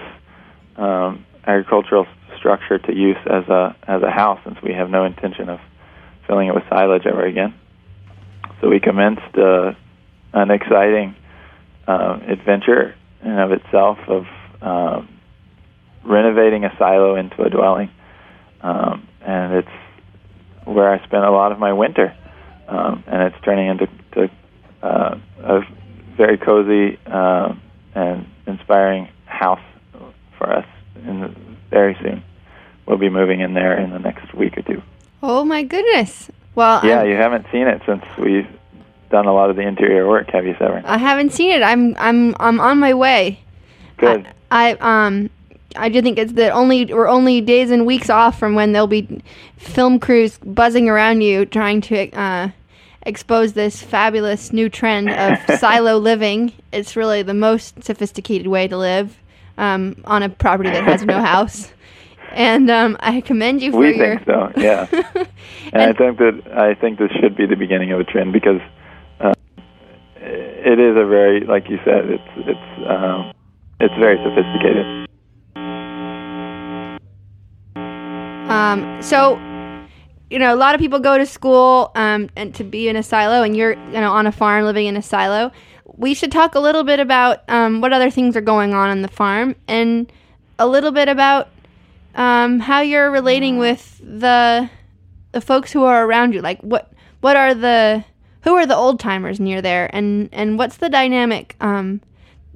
um, 0.76 1.26
agricultural 1.44 2.06
structure 2.38 2.78
to 2.78 2.94
use 2.94 3.18
as 3.26 3.48
a 3.48 3.76
as 3.86 4.02
a 4.02 4.10
house, 4.10 4.38
since 4.44 4.56
we 4.62 4.72
have 4.72 4.88
no 4.88 5.04
intention 5.04 5.48
of 5.50 5.58
filling 6.26 6.48
it 6.48 6.54
with 6.54 6.62
silage 6.70 7.04
ever 7.04 7.26
again. 7.26 7.52
So 8.60 8.68
we 8.68 8.78
commenced 8.78 9.36
uh, 9.36 9.72
an 10.32 10.50
exciting 10.50 11.16
uh, 11.88 12.20
adventure 12.28 12.94
in 13.22 13.30
and 13.30 13.40
of 13.40 13.52
itself 13.52 13.98
of 14.08 14.26
um, 14.62 15.08
renovating 16.04 16.64
a 16.64 16.74
silo 16.78 17.16
into 17.16 17.42
a 17.42 17.50
dwelling, 17.50 17.90
um, 18.62 19.06
and 19.22 19.54
it's 19.54 19.68
where 20.64 20.92
I 20.92 20.98
spent 21.04 21.24
a 21.24 21.30
lot 21.30 21.52
of 21.52 21.58
my 21.58 21.72
winter, 21.72 22.14
um, 22.68 23.04
and 23.06 23.22
it's 23.32 23.36
turning 23.44 23.68
into 23.68 23.86
to, 24.12 24.30
uh, 24.82 25.18
a 25.42 25.60
very 26.16 26.38
cozy 26.38 26.98
uh, 27.06 27.54
and 27.94 28.26
inspiring 28.46 29.08
house 29.26 29.60
for 30.38 30.52
us 30.52 30.66
in 31.06 31.20
the, 31.20 31.34
very 31.70 31.96
soon. 32.02 32.22
We'll 32.86 32.98
be 32.98 33.08
moving 33.10 33.40
in 33.40 33.54
there 33.54 33.78
in 33.78 33.90
the 33.90 33.98
next 33.98 34.34
week 34.34 34.56
or 34.58 34.62
two. 34.62 34.82
Oh 35.22 35.44
my 35.44 35.62
goodness! 35.62 36.30
Well, 36.54 36.80
Yeah, 36.84 36.98
I'm- 37.00 37.08
you 37.08 37.14
haven't 37.16 37.46
seen 37.52 37.66
it 37.68 37.82
since 37.86 38.02
we've 38.18 38.48
done 39.10 39.26
a 39.26 39.34
lot 39.34 39.50
of 39.50 39.56
the 39.56 39.62
interior 39.62 40.08
work, 40.08 40.30
have 40.30 40.46
you, 40.46 40.54
Severn? 40.58 40.84
I 40.84 40.98
haven't 40.98 41.32
seen 41.32 41.50
it. 41.50 41.62
I'm 41.62 41.96
I'm 41.98 42.34
I'm 42.40 42.60
on 42.60 42.78
my 42.78 42.94
way. 42.94 43.40
Good. 43.98 44.26
I, 44.50 44.76
I 44.80 45.06
um 45.06 45.30
I 45.76 45.88
do 45.88 46.02
think 46.02 46.18
it's 46.18 46.32
that 46.32 46.52
only 46.52 46.86
we're 46.86 47.08
only 47.08 47.40
days 47.40 47.70
and 47.70 47.86
weeks 47.86 48.10
off 48.10 48.38
from 48.38 48.54
when 48.54 48.72
there'll 48.72 48.86
be 48.86 49.22
film 49.56 50.00
crews 50.00 50.38
buzzing 50.38 50.88
around 50.88 51.20
you 51.20 51.46
trying 51.46 51.80
to 51.82 52.10
uh, 52.12 52.50
expose 53.02 53.52
this 53.52 53.80
fabulous 53.82 54.52
new 54.52 54.68
trend 54.68 55.10
of 55.10 55.38
silo 55.58 55.98
living. 55.98 56.52
It's 56.72 56.96
really 56.96 57.22
the 57.22 57.34
most 57.34 57.84
sophisticated 57.84 58.46
way 58.46 58.66
to 58.68 58.76
live 58.76 59.16
um, 59.58 59.96
on 60.04 60.22
a 60.22 60.28
property 60.28 60.70
that 60.70 60.84
has 60.84 61.04
no 61.04 61.20
house. 61.20 61.72
And 62.32 62.70
um, 62.70 62.96
I 63.00 63.20
commend 63.20 63.60
you 63.60 63.72
for 63.72 63.78
we 63.78 63.96
your. 63.96 64.16
think 64.18 64.26
so, 64.26 64.52
yeah. 64.56 64.86
and, 65.72 65.82
I 65.82 65.92
think 65.92 66.18
that 66.18 66.42
I 66.52 66.74
think 66.74 66.98
this 66.98 67.10
should 67.20 67.36
be 67.36 67.46
the 67.46 67.56
beginning 67.56 67.90
of 67.90 67.98
a 67.98 68.04
trend 68.04 68.32
because 68.32 68.60
it 70.20 70.78
is 70.78 70.96
a 70.96 71.06
very, 71.06 71.40
like 71.40 71.68
you 71.68 71.78
said, 71.84 72.10
it's 72.10 72.22
it's 72.36 72.88
um, 72.88 73.32
it's 73.80 73.94
very 73.98 74.18
sophisticated. 74.22 75.08
Um, 78.50 79.00
so, 79.00 79.36
you 80.28 80.38
know, 80.38 80.52
a 80.52 80.56
lot 80.56 80.74
of 80.74 80.80
people 80.80 80.98
go 80.98 81.16
to 81.16 81.24
school 81.24 81.92
um, 81.94 82.28
and 82.36 82.54
to 82.56 82.64
be 82.64 82.88
in 82.88 82.96
a 82.96 83.02
silo, 83.02 83.42
and 83.42 83.56
you're, 83.56 83.72
you 83.72 84.00
know, 84.00 84.10
on 84.12 84.26
a 84.26 84.32
farm 84.32 84.64
living 84.64 84.86
in 84.86 84.96
a 84.96 85.02
silo. 85.02 85.52
We 85.84 86.14
should 86.14 86.32
talk 86.32 86.54
a 86.54 86.60
little 86.60 86.82
bit 86.84 87.00
about 87.00 87.48
um, 87.48 87.80
what 87.80 87.92
other 87.92 88.10
things 88.10 88.36
are 88.36 88.40
going 88.40 88.74
on 88.74 88.90
on 88.90 89.02
the 89.02 89.08
farm, 89.08 89.54
and 89.68 90.12
a 90.58 90.66
little 90.66 90.90
bit 90.90 91.08
about 91.08 91.48
um, 92.14 92.60
how 92.60 92.80
you're 92.80 93.10
relating 93.10 93.58
with 93.58 93.98
the 94.02 94.68
the 95.32 95.40
folks 95.40 95.72
who 95.72 95.84
are 95.84 96.04
around 96.04 96.34
you. 96.34 96.42
Like, 96.42 96.60
what 96.60 96.92
what 97.20 97.36
are 97.36 97.54
the 97.54 98.04
who 98.42 98.54
are 98.54 98.66
the 98.66 98.76
old 98.76 99.00
timers 99.00 99.40
near 99.40 99.62
there, 99.62 99.90
and 99.94 100.28
and 100.32 100.58
what's 100.58 100.78
the 100.78 100.88
dynamic 100.88 101.56
um, 101.60 102.00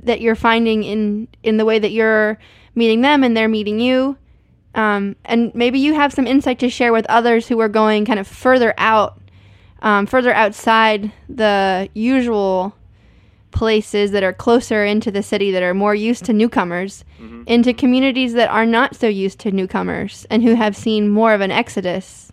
that 0.02 0.20
you're 0.20 0.34
finding 0.34 0.82
in 0.82 1.28
in 1.42 1.56
the 1.56 1.64
way 1.64 1.78
that 1.78 1.90
you're 1.90 2.38
meeting 2.74 3.02
them 3.02 3.22
and 3.22 3.36
they're 3.36 3.48
meeting 3.48 3.78
you 3.78 4.16
um, 4.74 5.14
and 5.24 5.54
maybe 5.54 5.78
you 5.78 5.94
have 5.94 6.12
some 6.12 6.26
insight 6.26 6.58
to 6.60 6.68
share 6.68 6.92
with 6.92 7.06
others 7.06 7.46
who 7.48 7.60
are 7.60 7.68
going 7.68 8.04
kind 8.04 8.18
of 8.18 8.26
further 8.26 8.74
out, 8.76 9.20
um, 9.82 10.06
further 10.06 10.34
outside 10.34 11.12
the 11.28 11.88
usual 11.94 12.74
places 13.52 14.10
that 14.10 14.24
are 14.24 14.32
closer 14.32 14.84
into 14.84 15.12
the 15.12 15.22
city 15.22 15.52
that 15.52 15.62
are 15.62 15.74
more 15.74 15.94
used 15.94 16.24
to 16.24 16.32
newcomers, 16.32 17.04
into 17.46 17.72
communities 17.72 18.32
that 18.32 18.50
are 18.50 18.66
not 18.66 18.96
so 18.96 19.06
used 19.06 19.38
to 19.40 19.52
newcomers 19.52 20.26
and 20.28 20.42
who 20.42 20.54
have 20.54 20.76
seen 20.76 21.08
more 21.08 21.32
of 21.32 21.40
an 21.40 21.52
exodus. 21.52 22.32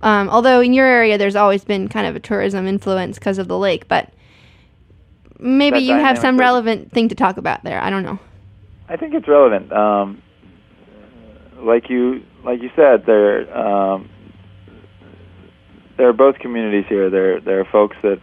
Um, 0.00 0.28
although 0.28 0.60
in 0.60 0.72
your 0.72 0.86
area 0.86 1.18
there's 1.18 1.36
always 1.36 1.64
been 1.64 1.88
kind 1.88 2.06
of 2.06 2.14
a 2.14 2.20
tourism 2.20 2.66
influence 2.66 3.18
because 3.18 3.38
of 3.38 3.48
the 3.48 3.58
lake, 3.58 3.88
but 3.88 4.12
maybe 5.38 5.76
That 5.76 5.82
you 5.82 5.94
have 5.94 6.18
some 6.18 6.38
relevant 6.38 6.92
thing 6.92 7.08
to 7.08 7.14
talk 7.14 7.36
about 7.36 7.64
there. 7.64 7.80
I 7.80 7.90
don't 7.90 8.04
know. 8.04 8.18
I 8.88 8.96
think 8.96 9.14
it's 9.14 9.28
relevant. 9.28 9.72
Um, 9.72 10.22
like 11.60 11.90
you 11.90 12.22
like 12.44 12.62
you 12.62 12.70
said, 12.76 13.04
there 13.06 13.56
um, 13.56 14.08
there 15.96 16.08
are 16.08 16.12
both 16.12 16.38
communities 16.38 16.84
here. 16.88 17.10
There 17.10 17.40
there 17.40 17.60
are 17.60 17.64
folks 17.70 17.96
that 18.02 18.20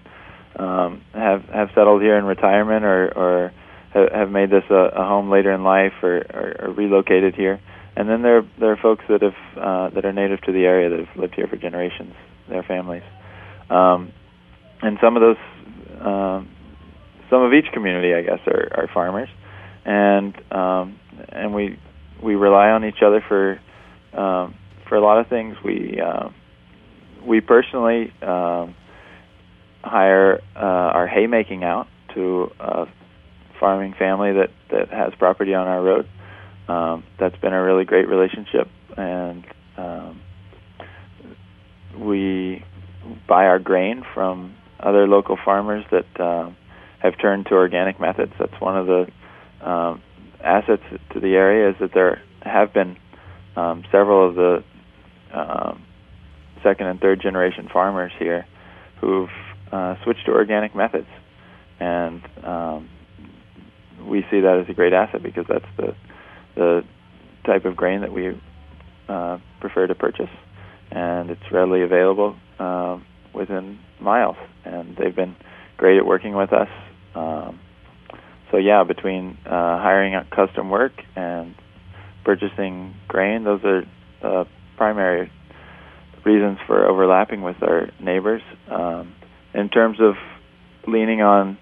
um, 0.58 1.01
have 1.13 1.44
have 1.50 1.70
settled 1.75 2.01
here 2.01 2.17
in 2.17 2.25
retirement 2.25 2.86
or 2.86 3.12
or 3.15 3.53
have 3.94 4.29
made 4.29 4.50
this 4.50 4.63
a, 4.70 4.91
a 4.94 5.05
home 5.05 5.29
later 5.29 5.53
in 5.53 5.63
life 5.63 5.94
or, 6.03 6.17
or, 6.17 6.55
or 6.60 6.72
relocated 6.72 7.34
here. 7.36 7.62
And 7.98 8.10
then 8.10 8.22
there 8.22 8.42
there 8.60 8.72
are 8.72 8.78
folks 8.78 9.04
that 9.08 9.22
have 9.22 9.34
uh, 9.58 9.89
that 9.96 10.06
are 10.06 10.13
native 10.13 10.41
to 10.41 10.52
the 10.52 10.65
area 10.65 10.89
that 10.89 11.00
have 11.00 11.17
lived 11.17 11.36
here 11.36 11.48
for 11.48 11.56
generations, 11.56 12.13
their 12.50 12.63
families. 12.63 13.04
Um, 13.69 14.12
and 14.82 14.98
some 15.02 15.15
of 15.15 15.22
those 15.22 15.38
um, 16.02 16.50
some 17.30 17.41
of 17.41 17.54
each 17.54 17.72
community, 17.74 18.13
I 18.13 18.22
guess, 18.22 18.39
are, 18.48 18.69
are 18.74 18.89
farmers, 18.93 19.30
and 19.86 20.36
um, 20.52 21.00
and 21.30 21.54
we 21.54 21.80
we 22.22 22.36
rely 22.36 22.69
on 22.69 22.84
each 22.86 23.02
other 23.06 23.24
for 23.28 23.60
um, 24.13 24.56
for 24.88 24.96
a 24.96 25.02
lot 25.02 25.19
of 25.19 25.28
things. 25.28 25.56
We 25.63 26.00
uh, 26.02 26.30
we 27.26 27.41
personally 27.41 28.12
um, 28.22 28.76
hire 29.84 30.41
uh, 30.56 30.60
our 30.60 31.08
haymaking 31.08 31.63
out 31.63 31.88
to 32.13 32.52
a 32.60 32.86
farming 33.60 33.96
family 33.98 34.34
that 34.34 34.50
that 34.72 34.89
has 34.89 35.13
property 35.17 35.54
on 35.54 35.67
our 35.67 35.82
road. 35.82 36.08
Um, 36.67 37.04
that's 37.19 37.36
been 37.38 37.54
a 37.54 37.63
really 37.63 37.86
great 37.86 38.08
relationship, 38.08 38.67
and 38.97 39.45
um, 39.78 40.21
we 41.99 42.63
buy 43.28 43.45
our 43.45 43.60
grain 43.60 44.04
from 44.13 44.56
other 44.80 45.08
local 45.08 45.38
farmers 45.43 45.86
that 45.91 46.19
uh, 46.19 46.49
have 46.99 47.19
turned 47.21 47.45
to 47.47 47.54
organic 47.54 47.99
methods. 47.99 48.34
That's 48.39 48.60
one 48.60 48.78
of 48.78 48.88
the 48.88 49.67
um, 49.67 50.01
assets 50.43 50.84
to 51.13 51.19
the 51.19 51.36
area 51.36 51.69
is 51.69 51.75
that 51.80 51.93
there 51.93 52.21
have 52.41 52.73
been 52.73 52.97
um, 53.56 53.84
several 53.91 54.28
of 54.28 54.36
the 54.36 54.63
um, 55.34 55.84
second 56.63 56.88
and 56.88 56.99
third 56.99 57.21
generation 57.21 57.69
farmers 57.71 58.12
here 58.17 58.45
who've 59.01 59.30
uh, 59.71 59.95
switched 60.04 60.25
to 60.25 60.32
organic 60.32 60.75
methods, 60.75 61.08
and 61.80 62.21
um, 62.43 62.89
we 64.04 64.21
see 64.32 64.39
that 64.41 64.63
as 64.63 64.69
a 64.69 64.73
great 64.73 64.93
asset 64.93 65.21
because 65.21 65.45
that's 65.47 65.65
the 65.78 65.95
the 66.56 66.82
type 67.46 67.65
of 67.65 67.76
grain 67.76 68.02
that 68.02 68.12
we 68.12 68.41
uh, 69.08 69.38
prefer 69.60 69.88
to 69.88 69.96
purchase, 69.96 70.30
and 70.91 71.30
it's 71.30 71.52
readily 71.52 71.84
available 71.84 72.36
um, 72.60 73.06
within 73.34 73.80
miles. 74.00 74.38
And 74.63 74.96
they've 74.98 75.15
been 75.15 75.36
great 75.78 75.98
at 75.98 76.06
working 76.06 76.36
with 76.36 76.52
us. 76.54 76.70
Um, 77.13 77.60
so 78.52 78.58
yeah, 78.58 78.84
between 78.84 79.38
uh, 79.46 79.80
hiring 79.80 80.15
out 80.15 80.30
custom 80.30 80.70
work 80.70 80.94
and 81.15 81.56
purchasing 82.24 82.96
grain, 83.08 83.44
those 83.44 83.62
are 83.63 83.84
uh, 84.24 84.46
primary 84.78 85.32
reasons 86.26 86.58
for 86.65 86.88
overlapping 86.88 87.41
with 87.41 87.58
our 87.62 87.89
neighbors. 88.02 88.41
Um, 88.70 89.13
in 89.54 89.70
terms 89.70 89.98
of 90.02 90.15
leaning 90.88 91.22
on 91.22 91.58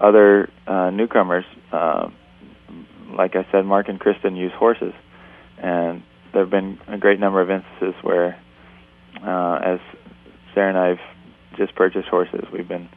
other 0.00 0.50
uh, 0.66 0.90
newcomers, 0.90 1.44
uh, 1.72 2.08
like 3.16 3.36
I 3.36 3.46
said, 3.50 3.64
Mark 3.64 3.88
and 3.88 3.98
Kristen 3.98 4.36
use 4.36 4.52
horses, 4.52 4.92
and 5.58 6.02
there 6.32 6.42
have 6.42 6.50
been 6.50 6.78
a 6.88 6.98
great 6.98 7.20
number 7.20 7.40
of 7.40 7.50
instances 7.50 7.94
where, 8.02 8.40
uh, 9.22 9.58
as 9.64 9.80
Sarah 10.54 10.68
and 10.68 10.78
I've 10.78 11.56
just 11.56 11.74
purchased 11.74 12.08
horses, 12.08 12.44
we've 12.52 12.68
been 12.68 12.88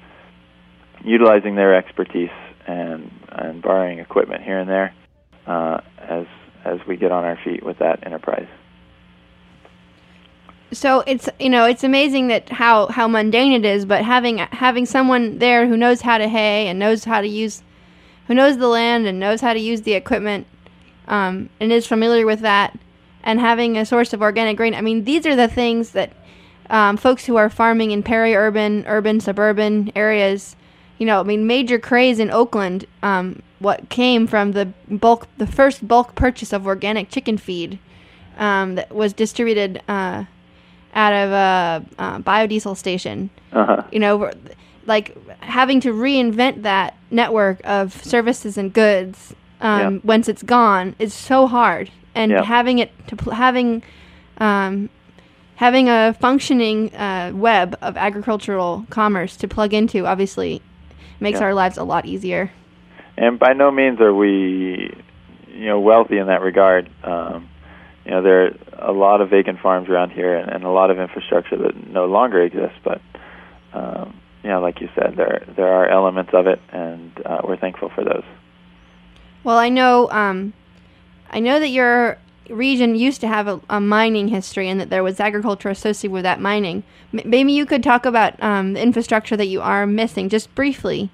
utilizing 1.03 1.55
their 1.55 1.75
expertise 1.75 2.31
and 2.65 3.11
and 3.29 3.61
borrowing 3.61 3.99
equipment 3.99 4.43
here 4.43 4.59
and 4.59 4.69
there 4.69 4.93
uh, 5.45 5.79
as 5.99 6.25
as 6.65 6.79
we 6.87 6.97
get 6.97 7.11
on 7.11 7.23
our 7.23 7.39
feet 7.43 7.63
with 7.63 7.79
that 7.79 8.05
enterprise. 8.05 8.47
so 10.71 11.01
it's 11.07 11.29
you 11.39 11.49
know 11.49 11.65
it's 11.65 11.83
amazing 11.83 12.27
that 12.27 12.49
how 12.49 12.87
how 12.87 13.07
mundane 13.07 13.53
it 13.53 13.65
is 13.65 13.85
but 13.85 14.03
having 14.03 14.37
having 14.37 14.85
someone 14.85 15.37
there 15.39 15.67
who 15.67 15.77
knows 15.77 16.01
how 16.01 16.17
to 16.17 16.27
hay 16.27 16.67
and 16.67 16.77
knows 16.77 17.05
how 17.05 17.21
to 17.21 17.27
use 17.27 17.63
who 18.27 18.33
knows 18.33 18.57
the 18.57 18.67
land 18.67 19.07
and 19.07 19.19
knows 19.19 19.41
how 19.41 19.53
to 19.53 19.59
use 19.59 19.81
the 19.81 19.93
equipment 19.93 20.47
um, 21.07 21.49
and 21.59 21.71
is 21.71 21.87
familiar 21.87 22.25
with 22.25 22.41
that 22.41 22.77
and 23.23 23.39
having 23.39 23.77
a 23.77 23.85
source 23.85 24.13
of 24.13 24.21
organic 24.21 24.57
grain 24.57 24.73
i 24.73 24.81
mean 24.81 25.03
these 25.03 25.25
are 25.25 25.35
the 25.35 25.47
things 25.47 25.91
that 25.91 26.11
um, 26.69 26.97
folks 26.97 27.25
who 27.25 27.37
are 27.37 27.49
farming 27.49 27.91
in 27.91 28.03
peri-urban 28.03 28.83
urban 28.87 29.19
suburban 29.19 29.91
areas 29.95 30.55
you 30.97 31.05
know 31.05 31.19
i 31.19 31.23
mean 31.23 31.47
major 31.47 31.79
craze 31.79 32.19
in 32.19 32.29
oakland 32.31 32.85
um, 33.03 33.41
what 33.59 33.89
came 33.89 34.27
from 34.27 34.51
the 34.51 34.65
bulk 34.89 35.27
the 35.37 35.47
first 35.47 35.87
bulk 35.87 36.15
purchase 36.15 36.53
of 36.53 36.67
organic 36.67 37.09
chicken 37.09 37.37
feed 37.37 37.79
um, 38.37 38.75
that 38.75 38.93
was 38.93 39.13
distributed 39.13 39.81
uh, 39.87 40.25
out 40.93 41.13
of 41.13 41.31
a, 41.31 41.85
uh 41.99 42.19
biodiesel 42.19 42.75
station. 42.75 43.29
Uh-huh. 43.53 43.83
You 43.91 43.99
know, 43.99 44.31
like 44.87 45.15
having 45.41 45.79
to 45.81 45.93
reinvent 45.93 46.63
that 46.63 46.95
network 47.11 47.61
of 47.63 47.93
services 48.03 48.57
and 48.57 48.73
goods 48.73 49.35
um, 49.61 49.79
Yeah. 49.95 49.99
once 50.03 50.27
it's 50.27 50.43
gone 50.43 50.95
is 50.99 51.13
so 51.13 51.45
hard, 51.47 51.91
and 52.15 52.31
Yeah. 52.31 52.43
having 52.43 52.79
it 52.79 52.91
to 53.07 53.15
pl- 53.15 53.33
having 53.33 53.83
um, 54.39 54.89
having 55.55 55.89
a 55.89 56.15
functioning 56.19 56.93
uh, 56.95 57.31
web 57.33 57.75
of 57.81 57.97
agricultural 57.97 58.85
commerce 58.91 59.35
to 59.37 59.47
plug 59.47 59.73
into 59.73 60.05
obviously 60.05 60.61
makes 61.19 61.39
Yeah. 61.39 61.47
our 61.47 61.53
lives 61.55 61.77
a 61.77 61.83
lot 61.83 62.05
easier. 62.05 62.51
And 63.17 63.39
by 63.39 63.53
no 63.53 63.71
means 63.71 63.99
are 63.99 64.13
we, 64.13 64.93
you 65.51 65.65
know, 65.65 65.79
wealthy 65.79 66.19
in 66.19 66.27
that 66.27 66.41
regard. 66.41 66.87
Um, 67.03 67.49
you 68.05 68.11
know, 68.11 68.21
there 68.21 68.45
are 68.45 68.51
a 68.77 68.91
lot 68.91 69.21
of 69.21 69.29
vacant 69.31 69.59
farms 69.59 69.89
around 69.89 70.11
here, 70.11 70.35
and, 70.35 70.51
and 70.51 70.63
a 70.63 70.69
lot 70.69 70.91
of 70.91 70.99
infrastructure 70.99 71.57
that 71.57 71.87
no 71.89 72.05
longer 72.05 72.43
exists. 72.43 72.77
But 72.83 73.01
um, 73.73 74.13
yeah, 74.47 74.59
like 74.59 74.79
you 74.79 74.87
said, 74.95 75.15
there 75.17 75.45
there 75.57 75.67
are 75.67 75.89
elements 75.89 76.31
of 76.33 76.47
it, 76.47 76.61
and 76.71 77.11
uh, 77.25 77.41
we're 77.43 77.57
thankful 77.57 77.89
for 77.93 78.01
those. 78.01 78.23
Well, 79.43 79.57
I 79.57 79.67
know, 79.67 80.09
um, 80.09 80.53
I 81.29 81.41
know 81.41 81.59
that 81.59 81.67
your 81.67 82.17
region 82.49 82.95
used 82.95 83.19
to 83.21 83.27
have 83.27 83.49
a, 83.49 83.59
a, 83.69 83.81
mining 83.81 84.29
history, 84.29 84.69
and 84.69 84.79
that 84.79 84.89
there 84.89 85.03
was 85.03 85.19
agriculture 85.19 85.67
associated 85.67 86.13
with 86.13 86.23
that 86.23 86.39
mining. 86.39 86.83
M- 87.13 87.29
maybe 87.29 87.51
you 87.51 87.65
could 87.65 87.83
talk 87.83 88.05
about 88.05 88.41
um, 88.41 88.71
the 88.71 88.81
infrastructure 88.81 89.35
that 89.35 89.47
you 89.47 89.59
are 89.59 89.85
missing, 89.85 90.29
just 90.29 90.55
briefly, 90.55 91.11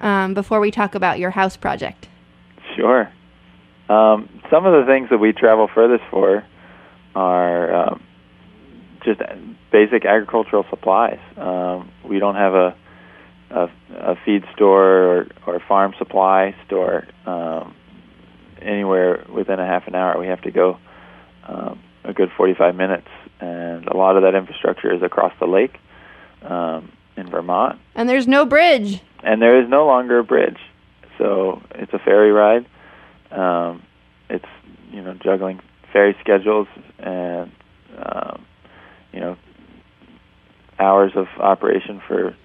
um, 0.00 0.34
before 0.34 0.58
we 0.58 0.72
talk 0.72 0.96
about 0.96 1.20
your 1.20 1.30
house 1.30 1.56
project. 1.56 2.08
Sure. 2.74 3.12
Um, 3.88 4.28
some 4.50 4.66
of 4.66 4.72
the 4.72 4.90
things 4.90 5.08
that 5.10 5.18
we 5.18 5.32
travel 5.32 5.70
furthest 5.72 6.02
for 6.10 6.44
are 7.14 7.74
um, 7.74 8.02
just 9.04 9.20
basic 9.70 10.04
agricultural 10.04 10.64
supplies. 10.70 11.18
Um, 11.36 11.90
we 12.04 12.18
don't 12.18 12.36
have 12.36 12.54
a, 12.54 12.76
a, 13.50 13.70
a 13.96 14.16
feed 14.24 14.44
store 14.54 15.18
or, 15.18 15.26
or 15.46 15.60
farm 15.66 15.94
supply 15.98 16.54
store 16.66 17.06
um, 17.26 17.74
anywhere 18.60 19.24
within 19.32 19.58
a 19.58 19.66
half 19.66 19.86
an 19.86 19.94
hour. 19.94 20.18
We 20.18 20.28
have 20.28 20.42
to 20.42 20.50
go 20.50 20.78
um, 21.46 21.80
a 22.04 22.12
good 22.12 22.30
45 22.36 22.74
minutes, 22.74 23.08
and 23.40 23.86
a 23.86 23.96
lot 23.96 24.16
of 24.16 24.22
that 24.22 24.34
infrastructure 24.34 24.92
is 24.92 25.02
across 25.02 25.32
the 25.40 25.46
lake 25.46 25.78
um, 26.42 26.92
in 27.16 27.28
Vermont. 27.28 27.78
And 27.94 28.08
there's 28.08 28.28
no 28.28 28.44
bridge. 28.44 29.00
And 29.22 29.40
there 29.40 29.62
is 29.62 29.68
no 29.68 29.86
longer 29.86 30.18
a 30.18 30.24
bridge, 30.24 30.58
so 31.18 31.62
it's 31.74 31.92
a 31.92 31.98
ferry 31.98 32.32
ride. 32.32 32.66
Um, 33.30 33.82
it's 34.28 34.44
you 34.90 35.00
know 35.00 35.14
juggling 35.14 35.60
ferry 35.92 36.16
schedules 36.20 36.66
and 36.98 37.52
um, 37.96 38.41
hours 40.82 41.12
of 41.14 41.26
operation 41.38 42.02
for 42.06 42.36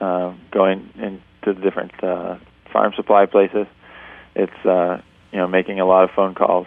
uh, 0.00 0.34
going 0.50 0.90
into 0.96 1.20
the 1.44 1.60
different 1.60 1.92
uh, 2.02 2.36
farm 2.72 2.92
supply 2.96 3.26
places. 3.26 3.66
It's 4.34 4.66
uh, 4.66 5.00
you 5.30 5.38
know 5.38 5.46
making 5.46 5.80
a 5.80 5.86
lot 5.86 6.04
of 6.04 6.10
phone 6.10 6.34
calls 6.34 6.66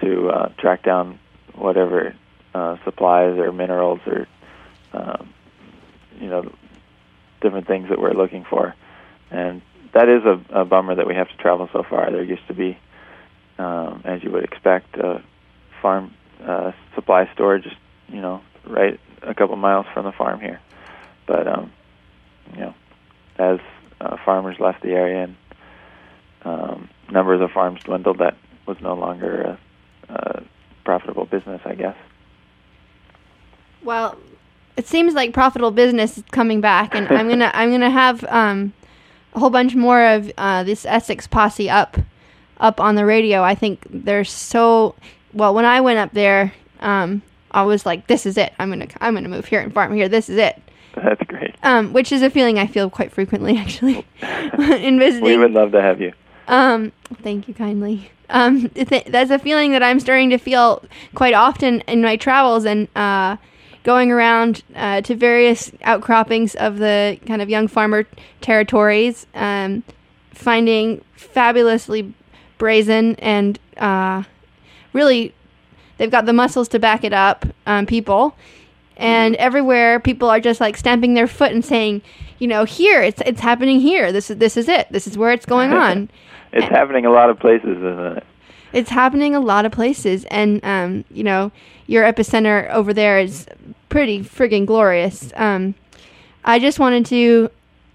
to 0.00 0.28
uh, 0.28 0.48
track 0.58 0.82
down 0.82 1.18
whatever 1.54 2.14
uh, 2.54 2.76
supplies 2.84 3.38
or 3.38 3.52
minerals 3.52 4.00
or 4.06 4.26
um, 4.92 5.34
you 6.18 6.28
know 6.28 6.50
different 7.42 7.66
things 7.66 7.88
that 7.90 7.98
we're 7.98 8.14
looking 8.14 8.44
for, 8.48 8.74
and 9.30 9.62
that 9.92 10.08
is 10.08 10.22
a, 10.24 10.60
a 10.60 10.64
bummer 10.64 10.94
that 10.94 11.06
we 11.06 11.14
have 11.14 11.28
to 11.28 11.36
travel 11.36 11.68
so 11.72 11.82
far. 11.88 12.10
There 12.10 12.22
used 12.22 12.46
to 12.48 12.54
be, 12.54 12.78
um, 13.58 14.02
as 14.04 14.22
you 14.22 14.30
would 14.30 14.44
expect, 14.44 14.96
a 14.96 15.22
farm 15.82 16.14
uh, 16.42 16.72
supply 16.94 17.28
just 17.34 17.76
you 18.08 18.20
know 18.20 18.40
right 18.66 18.98
a 19.22 19.34
couple 19.34 19.56
miles 19.56 19.86
from 19.92 20.04
the 20.04 20.12
farm 20.12 20.40
here. 20.40 20.60
But 21.26 21.46
um, 21.46 21.72
you 22.52 22.60
know, 22.60 22.74
as 23.38 23.58
uh, 24.00 24.16
farmers 24.24 24.58
left 24.58 24.82
the 24.82 24.90
area 24.90 25.24
and 25.24 25.36
um, 26.42 26.88
numbers 27.10 27.40
of 27.40 27.50
farms 27.50 27.82
dwindled, 27.82 28.18
that 28.18 28.36
was 28.66 28.78
no 28.80 28.94
longer 28.94 29.58
a, 30.08 30.12
a 30.12 30.42
profitable 30.84 31.26
business, 31.26 31.60
I 31.64 31.74
guess. 31.74 31.96
Well, 33.82 34.18
it 34.76 34.86
seems 34.86 35.14
like 35.14 35.32
profitable 35.32 35.70
business 35.70 36.18
is 36.18 36.24
coming 36.30 36.60
back, 36.60 36.94
and 36.94 37.08
I'm 37.08 37.28
gonna 37.28 37.50
I'm 37.54 37.70
gonna 37.70 37.90
have 37.90 38.24
um, 38.24 38.72
a 39.34 39.38
whole 39.38 39.50
bunch 39.50 39.74
more 39.74 40.04
of 40.04 40.32
uh, 40.38 40.64
this 40.64 40.84
Essex 40.86 41.26
posse 41.26 41.68
up 41.70 41.98
up 42.58 42.80
on 42.80 42.94
the 42.94 43.04
radio. 43.04 43.42
I 43.42 43.54
think 43.54 43.86
they're 43.90 44.24
so 44.24 44.94
well. 45.32 45.54
When 45.54 45.64
I 45.64 45.80
went 45.80 45.98
up 45.98 46.12
there, 46.12 46.52
um, 46.80 47.22
I 47.50 47.62
was 47.62 47.86
like, 47.86 48.06
"This 48.06 48.26
is 48.26 48.36
it. 48.36 48.52
I'm 48.58 48.70
gonna 48.70 48.88
I'm 49.00 49.14
gonna 49.14 49.28
move 49.28 49.46
here 49.46 49.60
and 49.60 49.72
farm 49.72 49.94
here. 49.94 50.08
This 50.08 50.28
is 50.28 50.36
it." 50.36 50.60
That's 50.94 51.22
great. 51.22 51.54
Um, 51.62 51.92
which 51.92 52.12
is 52.12 52.22
a 52.22 52.30
feeling 52.30 52.58
I 52.58 52.66
feel 52.66 52.90
quite 52.90 53.12
frequently, 53.12 53.56
actually, 53.64 54.06
in 54.22 54.98
visiting. 54.98 55.24
We 55.24 55.36
would 55.36 55.52
love 55.52 55.72
to 55.72 55.80
have 55.80 56.00
you. 56.00 56.12
Um, 56.48 56.92
thank 57.22 57.48
you 57.48 57.54
kindly. 57.54 58.10
Um, 58.28 58.68
th- 58.70 59.04
that's 59.06 59.30
a 59.30 59.38
feeling 59.38 59.72
that 59.72 59.82
I'm 59.82 60.00
starting 60.00 60.30
to 60.30 60.38
feel 60.38 60.82
quite 61.14 61.34
often 61.34 61.80
in 61.82 62.02
my 62.02 62.16
travels 62.16 62.64
and 62.64 62.88
uh, 62.96 63.36
going 63.82 64.10
around 64.10 64.62
uh, 64.74 65.00
to 65.02 65.14
various 65.14 65.70
outcroppings 65.82 66.54
of 66.56 66.78
the 66.78 67.18
kind 67.26 67.42
of 67.42 67.48
young 67.48 67.68
farmer 67.68 68.06
territories, 68.40 69.26
um, 69.34 69.82
finding 70.32 71.02
fabulously 71.14 72.12
brazen 72.58 73.16
and 73.16 73.58
uh, 73.78 74.22
really 74.92 75.34
they've 76.00 76.10
got 76.10 76.24
the 76.24 76.32
muscles 76.32 76.66
to 76.68 76.78
back 76.78 77.04
it 77.04 77.12
up 77.12 77.44
um, 77.66 77.84
people. 77.84 78.34
And 78.96 79.36
everywhere 79.36 80.00
people 80.00 80.28
are 80.30 80.40
just 80.40 80.60
like 80.60 80.76
stamping 80.76 81.14
their 81.14 81.26
foot 81.26 81.52
and 81.52 81.64
saying 81.64 82.02
you 82.38 82.48
know 82.48 82.64
here 82.64 83.02
it's 83.02 83.22
it's 83.24 83.40
happening 83.40 83.80
here. 83.80 84.10
This 84.10 84.30
is 84.30 84.38
this 84.38 84.56
is 84.56 84.68
it. 84.68 84.88
This 84.90 85.06
is 85.06 85.16
where 85.16 85.30
it's 85.30 85.46
going 85.46 85.72
on. 85.72 86.10
It's 86.52 86.66
and 86.66 86.76
happening 86.76 87.06
a 87.06 87.12
lot 87.12 87.30
of 87.30 87.38
places 87.38 87.76
isn't 87.76 88.16
it? 88.16 88.24
It's 88.72 88.90
happening 88.90 89.36
a 89.36 89.40
lot 89.40 89.64
of 89.64 89.70
places. 89.70 90.24
And 90.32 90.64
um, 90.64 91.04
you 91.08 91.22
know 91.22 91.52
your 91.86 92.02
epicenter 92.02 92.68
over 92.70 92.92
there 92.92 93.20
is 93.20 93.46
pretty 93.88 94.20
friggin' 94.20 94.66
glorious. 94.66 95.32
Um, 95.36 95.74
i 96.42 96.58
just 96.58 96.78
wanted 96.78 97.04
to 97.06 97.50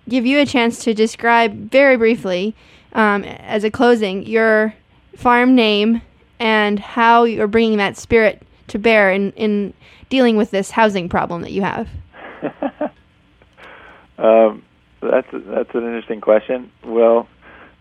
give 0.08 0.26
you 0.26 0.39
a 0.39 0.46
chance 0.46 0.84
to 0.84 0.94
describe 0.94 1.72
very 1.72 1.98
briefly 1.98 2.56
um, 2.94 3.24
as 3.24 3.63
a 3.63 3.72
closing 3.72 4.24
your 4.26 4.74
farm 5.15 5.56
name 5.56 6.02
and 6.39 6.80
how 6.80 7.24
you're 7.24 7.48
bringing 7.48 7.78
that 7.78 7.98
spirit 7.98 8.41
to 8.67 8.80
bear 8.80 9.12
in, 9.12 9.32
in 9.34 9.74
dealing 10.10 10.38
with 10.38 10.52
this 10.52 10.71
housing 10.71 11.10
problem 11.10 11.41
that 11.41 11.52
you 11.52 11.62
have? 11.62 11.88
um, 14.17 14.63
that's 15.02 15.28
that's 15.32 15.74
an 15.74 15.84
interesting 15.84 16.21
question. 16.21 16.71
Well, 16.84 17.28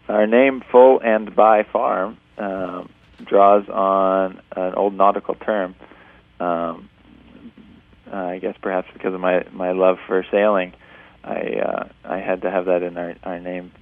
our 0.08 0.26
name 0.26 0.62
"Full 0.70 1.00
and 1.00 1.34
By 1.34 1.64
Farm" 1.64 2.18
um, 2.38 2.90
draws 3.24 3.68
on 3.68 4.40
an 4.56 4.74
old 4.74 4.94
nautical 4.94 5.34
term. 5.34 5.74
Um, 6.40 6.88
uh, 8.12 8.16
I 8.16 8.38
guess 8.38 8.56
perhaps 8.60 8.88
because 8.92 9.14
of 9.14 9.20
my 9.20 9.44
my 9.52 9.72
love 9.72 9.96
for 10.06 10.24
sailing, 10.30 10.74
I 11.22 11.60
uh, 11.64 11.88
I 12.04 12.18
had 12.18 12.42
to 12.42 12.50
have 12.50 12.66
that 12.66 12.82
in 12.82 12.96
our 12.96 13.14
our 13.24 13.40
name 13.40 13.72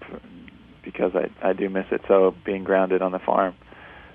because 0.85 1.13
I 1.15 1.31
I 1.47 1.53
do 1.53 1.69
miss 1.69 1.87
it 1.91 2.03
so 2.09 2.35
being 2.45 2.65
grounded 2.65 3.03
on 3.03 3.13
the 3.13 3.19
farm. 3.19 3.55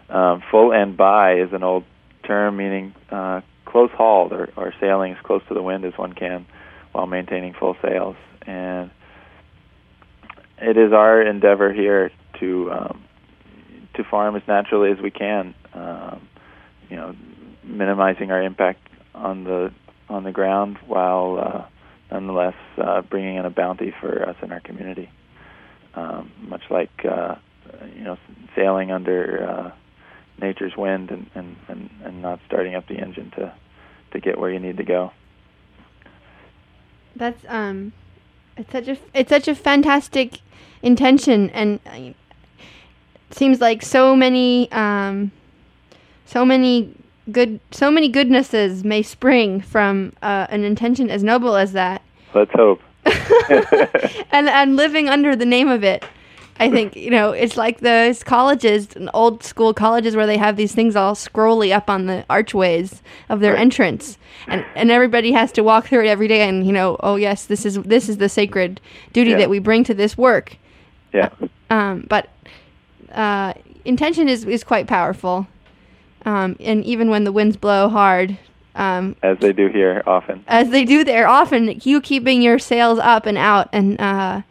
Um, 0.10 0.41
full 0.50 0.72
and 0.72 0.96
by 0.96 1.39
is 1.39 1.50
an 1.52 1.63
old 1.63 1.84
term 2.24 2.58
meaning 2.58 2.93
uh, 3.10 3.41
close 3.65 3.91
hauled 3.91 4.32
or, 4.32 4.50
or 4.56 4.74
sailing 4.80 5.13
as 5.13 5.17
close 5.24 5.41
to 5.50 5.54
the 5.54 5.62
wind 5.62 5.86
as 5.86 5.93
one 5.98 6.13
can 6.13 6.46
while 6.91 7.08
maintaining 7.08 7.54
full 7.54 7.76
sails. 7.82 8.15
And 8.46 8.89
it 10.60 10.78
is 10.78 10.93
our 10.93 11.22
endeavor 11.22 11.74
here 11.74 12.12
to 12.39 12.72
um, 12.72 13.04
to 13.96 14.04
farm 14.04 14.36
as 14.36 14.43
naturally 14.48 14.91
as 14.91 15.00
we 15.00 15.12
can, 15.12 15.56
um, 15.74 16.28
you 16.89 16.96
know, 16.96 17.15
minimizing 17.63 18.32
our 18.32 18.41
impact 18.41 18.88
on 19.13 19.43
the 19.43 19.74
on 20.10 20.24
the 20.24 20.32
ground 20.32 20.78
while 20.88 21.38
uh, 21.39 21.65
nonetheless 22.12 22.56
uh, 22.78 23.02
bringing 23.02 23.36
in 23.36 23.46
a 23.46 23.50
bounty 23.50 23.93
for 24.00 24.28
us 24.28 24.36
in 24.41 24.52
our 24.52 24.62
community. 24.62 25.10
Um, 25.96 26.32
much 26.39 26.62
like 26.70 26.91
uh, 27.04 27.36
you 27.96 28.04
know, 28.04 28.17
sailing 28.56 28.91
under 28.91 29.48
uh, 29.50 29.72
nature's 30.39 30.76
wind 30.78 31.12
and, 31.12 31.30
and, 31.36 31.56
and, 31.67 31.89
and 32.04 32.21
not 32.21 32.39
starting 32.45 32.76
up 32.76 32.88
the 32.88 32.97
engine 32.97 33.32
to 33.32 33.54
to 34.12 34.19
get 34.19 34.39
where 34.39 34.52
you 34.52 34.60
need 34.60 34.78
to 34.78 34.84
go. 34.84 35.12
That's 37.15 37.43
um, 37.47 37.93
it's 38.56 38.71
such 38.71 38.88
a 38.88 38.97
it's 39.13 39.30
such 39.30 39.47
a 39.47 39.56
fantastic 39.56 40.39
intention, 40.82 41.50
and 41.50 41.80
uh, 41.86 41.91
it 41.95 42.15
seems 43.32 43.60
like 43.60 43.82
so 43.82 44.15
many 44.15 44.71
um, 44.71 45.32
so 46.26 46.45
many 46.45 46.93
good 47.32 47.60
so 47.71 47.91
many 47.91 48.08
goodnesses 48.08 48.84
may 48.84 49.02
spring 49.02 49.62
from 49.62 50.13
uh, 50.21 50.47
an 50.50 50.63
intention 50.63 51.10
as 51.10 51.23
noble 51.23 51.56
as 51.56 51.73
that. 51.73 52.02
Let's 52.34 52.52
hope. 52.54 52.82
and 54.32 54.47
and 54.47 54.76
living 54.76 55.10
under 55.10 55.36
the 55.36 55.45
name 55.45 55.69
of 55.69 55.84
it 55.84 56.06
I 56.60 56.70
think 56.70 56.96
you 56.96 57.10
know 57.10 57.32
it's 57.32 57.58
like 57.58 57.80
those 57.80 58.24
colleges, 58.24 58.89
old 59.13 59.43
school 59.43 59.74
colleges, 59.74 60.15
where 60.15 60.26
they 60.26 60.38
have 60.38 60.58
these 60.58 60.74
things 60.74 60.96
all 60.96 61.13
scrolly 61.15 61.72
up 61.72 61.89
on 61.89 62.06
the 62.06 62.26
archways 62.30 63.02
of 63.30 63.39
their 63.39 63.56
entrance, 63.56 64.17
and 64.48 64.65
and 64.76 64.91
everybody 64.91 65.32
has 65.32 65.52
to 65.54 65.63
walk 65.63 65.88
through 65.88 66.06
it 66.06 66.08
every 66.08 66.28
day. 66.28 66.48
And 66.48 66.65
you 66.65 66.74
know, 66.74 66.98
oh 67.02 67.15
yes, 67.15 67.46
this 67.46 67.65
is 67.65 67.76
this 67.84 68.10
is 68.10 68.17
the 68.17 68.30
sacred 68.30 68.82
duty 69.13 69.32
yeah. 69.32 69.38
that 69.38 69.50
we 69.50 69.60
bring 69.60 69.84
to 69.86 69.93
this 69.93 70.17
work. 70.17 70.58
Yeah. 71.13 71.30
Um, 71.70 72.06
but 72.10 72.30
uh, 73.12 73.54
intention 73.86 74.28
is 74.28 74.46
is 74.46 74.63
quite 74.63 74.88
powerful, 74.88 75.48
um, 76.26 76.56
and 76.60 76.84
even 76.86 77.10
when 77.10 77.24
the 77.24 77.32
winds 77.32 77.58
blow 77.58 77.89
hard. 77.89 78.38
Um, 78.76 79.15
as 79.24 79.39
they 79.39 79.54
do 79.54 79.67
here 79.67 80.04
often. 80.06 80.43
As 80.48 80.70
they 80.70 80.86
do 80.86 81.04
there 81.04 81.28
often, 81.28 81.80
you 81.84 82.00
keeping 82.00 82.43
your 82.43 82.60
sails 82.60 83.00
up 83.00 83.26
and 83.26 83.38
out 83.38 83.70
and 83.74 84.00
uh, 84.00 84.41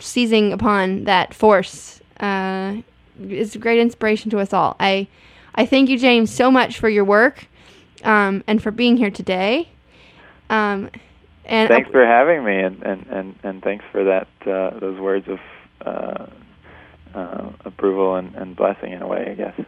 seizing 0.00 0.52
upon 0.52 1.04
that 1.04 1.34
force 1.34 2.00
uh, 2.20 2.76
is 3.20 3.54
a 3.54 3.58
great 3.58 3.80
inspiration 3.80 4.30
to 4.30 4.38
us 4.38 4.52
all. 4.52 4.76
I, 4.80 5.08
I 5.54 5.66
thank 5.66 5.88
you, 5.88 5.98
James, 5.98 6.32
so 6.32 6.50
much 6.50 6.78
for 6.78 6.88
your 6.88 7.04
work 7.04 7.46
um, 8.04 8.44
and 8.46 8.62
for 8.62 8.70
being 8.70 8.96
here 8.96 9.10
today. 9.10 9.68
Um, 10.50 10.90
And 11.44 11.68
thanks 11.68 11.90
for 11.90 12.04
having 12.04 12.44
me, 12.44 12.58
and 12.58 12.82
and 12.82 13.06
and, 13.06 13.34
and 13.42 13.62
thanks 13.62 13.84
for 13.90 14.04
that 14.04 14.28
uh, 14.46 14.78
those 14.78 15.00
words 15.00 15.26
of 15.28 15.40
uh, 15.84 16.26
uh, 17.14 17.50
approval 17.64 18.16
and, 18.16 18.34
and 18.34 18.54
blessing 18.54 18.92
in 18.92 19.00
a 19.00 19.06
way, 19.06 19.28
I 19.30 19.34
guess. 19.34 19.58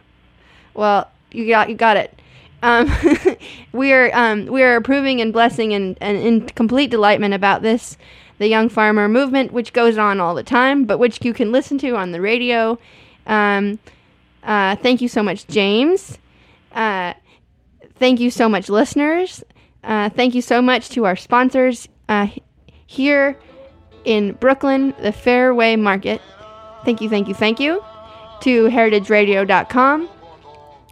Well, 0.75 1.09
you 1.31 1.47
got 1.47 1.69
you 1.69 1.75
got 1.75 1.97
it. 1.97 2.19
Um, 2.63 2.91
we 3.71 3.93
are 3.93 4.11
um, 4.13 4.45
we 4.45 4.61
are 4.61 4.75
approving 4.75 5.21
and 5.21 5.33
blessing 5.33 5.73
and, 5.73 5.97
and 6.01 6.17
in 6.17 6.47
complete 6.49 6.91
delightment 6.91 7.33
about 7.33 7.63
this, 7.63 7.97
the 8.41 8.47
young 8.47 8.69
farmer 8.69 9.07
movement, 9.07 9.53
which 9.53 9.71
goes 9.71 9.99
on 9.99 10.19
all 10.19 10.33
the 10.33 10.41
time, 10.41 10.85
but 10.85 10.97
which 10.97 11.23
you 11.23 11.31
can 11.31 11.51
listen 11.51 11.77
to 11.77 11.95
on 11.95 12.11
the 12.11 12.19
radio. 12.19 12.79
Um, 13.27 13.77
uh, 14.41 14.75
thank 14.77 14.99
you 14.99 15.07
so 15.07 15.21
much, 15.21 15.45
James. 15.45 16.17
Uh, 16.71 17.13
thank 17.99 18.19
you 18.19 18.31
so 18.31 18.49
much, 18.49 18.67
listeners. 18.67 19.43
Uh, 19.83 20.09
thank 20.09 20.33
you 20.33 20.41
so 20.41 20.59
much 20.59 20.89
to 20.89 21.05
our 21.05 21.15
sponsors 21.15 21.87
uh, 22.09 22.27
here 22.87 23.37
in 24.05 24.31
Brooklyn, 24.33 24.95
the 24.99 25.11
Fairway 25.11 25.75
Market. 25.75 26.19
Thank 26.83 26.99
you, 26.99 27.09
thank 27.09 27.27
you, 27.27 27.35
thank 27.35 27.59
you. 27.59 27.83
To 28.41 28.69
heritageradio.com. 28.69 30.09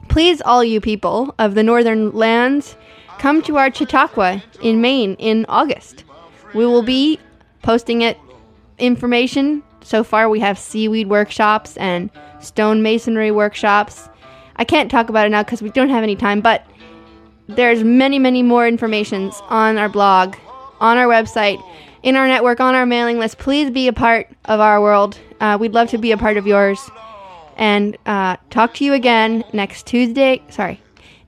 Please, 0.07 0.39
all 0.41 0.63
you 0.63 0.79
people 0.79 1.33
of 1.39 1.55
the 1.55 1.63
northern 1.63 2.12
lands, 2.12 2.75
come 3.17 3.41
to 3.41 3.57
our 3.57 3.73
Chautauqua 3.73 4.43
in 4.62 4.81
Maine 4.81 5.15
in 5.15 5.47
August. 5.49 6.03
We 6.53 6.67
will 6.67 6.83
be 6.83 7.19
posting 7.62 8.02
it 8.02 8.17
information. 8.78 9.63
So 9.82 10.04
far, 10.04 10.30
we 10.30 10.39
have 10.39 10.60
seaweed 10.60 11.08
workshops 11.08 11.78
and 11.78 12.10
stone 12.39 12.82
masonry 12.82 13.32
workshops. 13.32 14.10
I 14.56 14.65
can't 14.65 14.91
talk 14.91 15.10
about 15.10 15.26
it 15.26 15.30
now 15.30 15.43
because 15.43 15.62
we 15.62 15.69
don't 15.69 15.89
have 15.89 16.04
any 16.04 16.15
time, 16.15 16.41
but 16.41 16.65
there's 17.48 17.84
many, 17.84 18.19
many 18.19 18.43
more 18.43 18.67
informations 18.67 19.41
on 19.50 19.78
our 19.78 19.89
blog, 19.89 20.36
on 20.80 20.98
our 20.98 21.08
website, 21.08 21.63
in 22.04 22.15
our 22.15 22.28
network, 22.28 22.60
on 22.60 22.76
our 22.76 22.86
mailing 22.86 23.19
list. 23.19 23.38
Please 23.38 23.72
be 23.72 23.88
a 23.88 23.93
part 23.93 24.30
of 24.45 24.60
our 24.60 24.82
world. 24.82 25.17
Uh, 25.39 25.58
we'd 25.60 25.74
love 25.74 25.89
to 25.89 25.98
be 25.98 26.12
a 26.12 26.17
part 26.17 26.38
of 26.38 26.45
yours. 26.45 26.89
And 27.58 27.98
uh, 28.06 28.38
talk 28.50 28.74
to 28.76 28.86
you 28.86 28.93
again 28.93 29.43
next 29.52 29.86
Tuesday. 29.86 30.41
Sorry, 30.50 30.82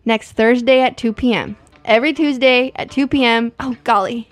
next 0.06 0.34
Thursday 0.34 0.82
at 0.82 0.98
2 0.98 1.14
p.m. 1.14 1.58
Every 1.84 2.14
Tuesday 2.14 2.72
at 2.76 2.92
2 2.92 3.08
p.m. 3.08 3.52
Oh, 3.60 3.76
golly. 3.84 4.30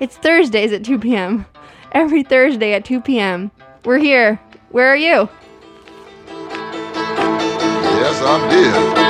It's 0.00 0.16
Thursdays 0.16 0.72
at 0.72 0.84
2 0.84 1.00
p.m. 1.00 1.44
Every 1.92 2.22
Thursday 2.22 2.72
at 2.74 2.84
2 2.84 3.00
p.m. 3.00 3.50
We're 3.84 3.98
here. 3.98 4.40
Where 4.70 4.88
are 4.88 4.96
you? 4.96 5.28
Yes, 7.98 8.22
I'm 8.22 8.48
here. 8.50 9.07